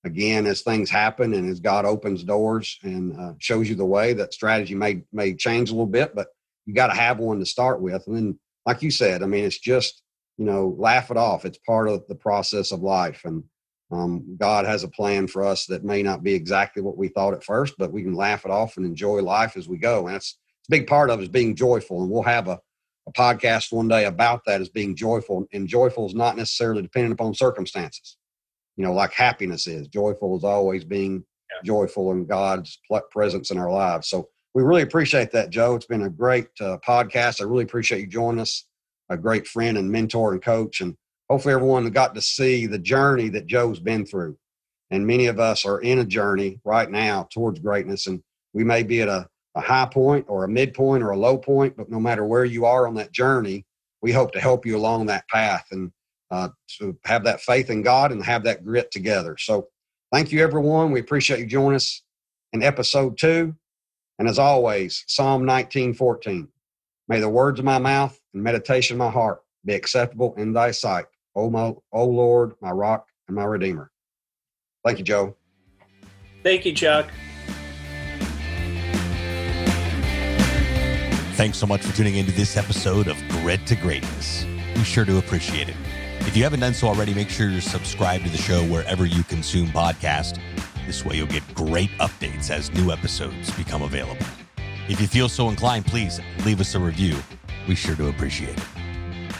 Again, 0.04 0.46
as 0.46 0.62
things 0.62 0.88
happen 0.88 1.34
and 1.34 1.50
as 1.50 1.60
God 1.60 1.84
opens 1.84 2.24
doors 2.24 2.78
and 2.82 3.18
uh, 3.20 3.34
shows 3.38 3.68
you 3.68 3.74
the 3.74 3.84
way, 3.84 4.14
that 4.14 4.32
strategy 4.32 4.74
may 4.74 5.02
may 5.12 5.34
change 5.34 5.68
a 5.68 5.74
little 5.74 5.86
bit, 5.86 6.14
but 6.14 6.28
you 6.64 6.72
got 6.72 6.86
to 6.86 6.94
have 6.94 7.18
one 7.18 7.38
to 7.38 7.44
start 7.44 7.82
with. 7.82 8.06
And 8.06 8.16
then, 8.16 8.38
like 8.64 8.80
you 8.80 8.90
said, 8.90 9.22
I 9.22 9.26
mean, 9.26 9.44
it's 9.44 9.58
just 9.58 10.02
you 10.40 10.46
know, 10.46 10.74
laugh 10.78 11.10
it 11.10 11.18
off. 11.18 11.44
It's 11.44 11.58
part 11.58 11.86
of 11.86 12.02
the 12.08 12.14
process 12.14 12.72
of 12.72 12.80
life. 12.80 13.20
And 13.26 13.44
um, 13.92 14.38
God 14.38 14.64
has 14.64 14.84
a 14.84 14.88
plan 14.88 15.26
for 15.26 15.44
us 15.44 15.66
that 15.66 15.84
may 15.84 16.02
not 16.02 16.22
be 16.22 16.32
exactly 16.32 16.80
what 16.80 16.96
we 16.96 17.08
thought 17.08 17.34
at 17.34 17.44
first, 17.44 17.74
but 17.76 17.92
we 17.92 18.02
can 18.02 18.14
laugh 18.14 18.46
it 18.46 18.50
off 18.50 18.78
and 18.78 18.86
enjoy 18.86 19.20
life 19.20 19.58
as 19.58 19.68
we 19.68 19.76
go. 19.76 20.06
And 20.06 20.14
that's 20.14 20.38
a 20.66 20.70
big 20.70 20.86
part 20.86 21.10
of 21.10 21.20
is 21.20 21.28
being 21.28 21.54
joyful. 21.54 22.00
And 22.00 22.10
we'll 22.10 22.22
have 22.22 22.48
a, 22.48 22.58
a 23.06 23.12
podcast 23.12 23.70
one 23.70 23.86
day 23.86 24.06
about 24.06 24.40
that 24.46 24.62
as 24.62 24.70
being 24.70 24.96
joyful. 24.96 25.46
And 25.52 25.68
joyful 25.68 26.06
is 26.06 26.14
not 26.14 26.38
necessarily 26.38 26.80
dependent 26.80 27.12
upon 27.12 27.34
circumstances, 27.34 28.16
you 28.78 28.84
know, 28.84 28.94
like 28.94 29.12
happiness 29.12 29.66
is. 29.66 29.88
Joyful 29.88 30.38
is 30.38 30.44
always 30.44 30.86
being 30.86 31.22
yeah. 31.50 31.66
joyful 31.66 32.12
in 32.12 32.24
God's 32.24 32.80
presence 33.10 33.50
in 33.50 33.58
our 33.58 33.70
lives. 33.70 34.08
So 34.08 34.30
we 34.54 34.62
really 34.62 34.82
appreciate 34.82 35.32
that, 35.32 35.50
Joe. 35.50 35.74
It's 35.74 35.84
been 35.84 36.04
a 36.04 36.08
great 36.08 36.48
uh, 36.62 36.78
podcast. 36.78 37.42
I 37.42 37.44
really 37.44 37.64
appreciate 37.64 38.00
you 38.00 38.06
joining 38.06 38.40
us 38.40 38.64
a 39.10 39.16
great 39.16 39.46
friend 39.46 39.76
and 39.76 39.90
mentor 39.90 40.32
and 40.32 40.42
coach. 40.42 40.80
And 40.80 40.96
hopefully 41.28 41.54
everyone 41.54 41.88
got 41.90 42.14
to 42.14 42.22
see 42.22 42.66
the 42.66 42.78
journey 42.78 43.28
that 43.30 43.46
Joe's 43.46 43.80
been 43.80 44.06
through. 44.06 44.36
And 44.90 45.06
many 45.06 45.26
of 45.26 45.38
us 45.38 45.64
are 45.64 45.80
in 45.80 45.98
a 45.98 46.04
journey 46.04 46.60
right 46.64 46.90
now 46.90 47.28
towards 47.30 47.60
greatness. 47.60 48.06
And 48.06 48.22
we 48.52 48.64
may 48.64 48.82
be 48.82 49.02
at 49.02 49.08
a, 49.08 49.28
a 49.54 49.60
high 49.60 49.86
point 49.86 50.26
or 50.28 50.44
a 50.44 50.48
midpoint 50.48 51.02
or 51.02 51.10
a 51.10 51.18
low 51.18 51.36
point, 51.36 51.76
but 51.76 51.90
no 51.90 52.00
matter 52.00 52.24
where 52.24 52.44
you 52.44 52.64
are 52.64 52.86
on 52.86 52.94
that 52.94 53.12
journey, 53.12 53.64
we 54.02 54.12
hope 54.12 54.32
to 54.32 54.40
help 54.40 54.64
you 54.64 54.76
along 54.76 55.06
that 55.06 55.28
path 55.28 55.66
and 55.70 55.92
uh, 56.30 56.48
to 56.78 56.96
have 57.04 57.24
that 57.24 57.40
faith 57.40 57.70
in 57.70 57.82
God 57.82 58.12
and 58.12 58.24
have 58.24 58.44
that 58.44 58.64
grit 58.64 58.90
together. 58.90 59.36
So 59.38 59.68
thank 60.12 60.32
you, 60.32 60.42
everyone. 60.42 60.92
We 60.92 61.00
appreciate 61.00 61.40
you 61.40 61.46
joining 61.46 61.76
us 61.76 62.02
in 62.52 62.62
episode 62.62 63.18
two. 63.18 63.54
And 64.18 64.28
as 64.28 64.38
always, 64.38 65.04
Psalm 65.06 65.44
19 65.44 65.94
14. 65.94 66.48
May 67.10 67.18
the 67.18 67.28
words 67.28 67.58
of 67.58 67.64
my 67.64 67.78
mouth 67.78 68.16
and 68.34 68.40
meditation 68.40 68.94
of 68.94 68.98
my 68.98 69.10
heart 69.10 69.40
be 69.64 69.74
acceptable 69.74 70.32
in 70.38 70.52
thy 70.52 70.70
sight, 70.70 71.06
O, 71.34 71.50
my, 71.50 71.74
o 71.92 72.04
Lord, 72.04 72.52
my 72.62 72.70
rock 72.70 73.08
and 73.26 73.34
my 73.34 73.42
redeemer. 73.42 73.90
Thank 74.84 74.98
you, 74.98 75.04
Joe. 75.04 75.34
Thank 76.44 76.64
you, 76.64 76.72
Chuck. 76.72 77.10
Thanks 81.34 81.58
so 81.58 81.66
much 81.66 81.82
for 81.82 81.96
tuning 81.96 82.14
into 82.14 82.30
this 82.30 82.56
episode 82.56 83.08
of 83.08 83.16
Grit 83.28 83.66
to 83.66 83.74
Greatness. 83.74 84.46
We 84.76 84.84
sure 84.84 85.04
do 85.04 85.18
appreciate 85.18 85.68
it. 85.68 85.76
If 86.20 86.36
you 86.36 86.44
haven't 86.44 86.60
done 86.60 86.74
so 86.74 86.86
already, 86.86 87.12
make 87.12 87.28
sure 87.28 87.48
you're 87.48 87.60
subscribed 87.60 88.22
to 88.26 88.30
the 88.30 88.38
show 88.38 88.62
wherever 88.66 89.04
you 89.04 89.24
consume 89.24 89.66
podcasts. 89.70 90.38
This 90.86 91.04
way, 91.04 91.16
you'll 91.16 91.26
get 91.26 91.42
great 91.54 91.90
updates 91.98 92.50
as 92.50 92.72
new 92.72 92.92
episodes 92.92 93.50
become 93.56 93.82
available. 93.82 94.26
If 94.88 95.00
you 95.00 95.06
feel 95.06 95.28
so 95.28 95.48
inclined, 95.48 95.86
please 95.86 96.20
leave 96.44 96.60
us 96.60 96.74
a 96.74 96.80
review. 96.80 97.16
We 97.68 97.74
sure 97.74 97.94
do 97.94 98.08
appreciate 98.08 98.56
it. 98.56 98.64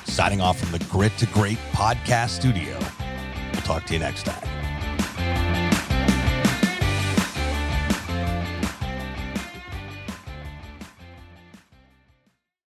Signing 0.05 0.41
off 0.41 0.59
from 0.59 0.73
the 0.73 0.85
Grit 0.87 1.17
to 1.19 1.27
Great 1.27 1.59
podcast 1.73 2.31
studio. 2.31 2.79
We'll 3.53 3.63
talk 3.63 3.85
to 3.87 3.95
you 3.95 4.01
next 4.01 4.25
time. 4.27 4.50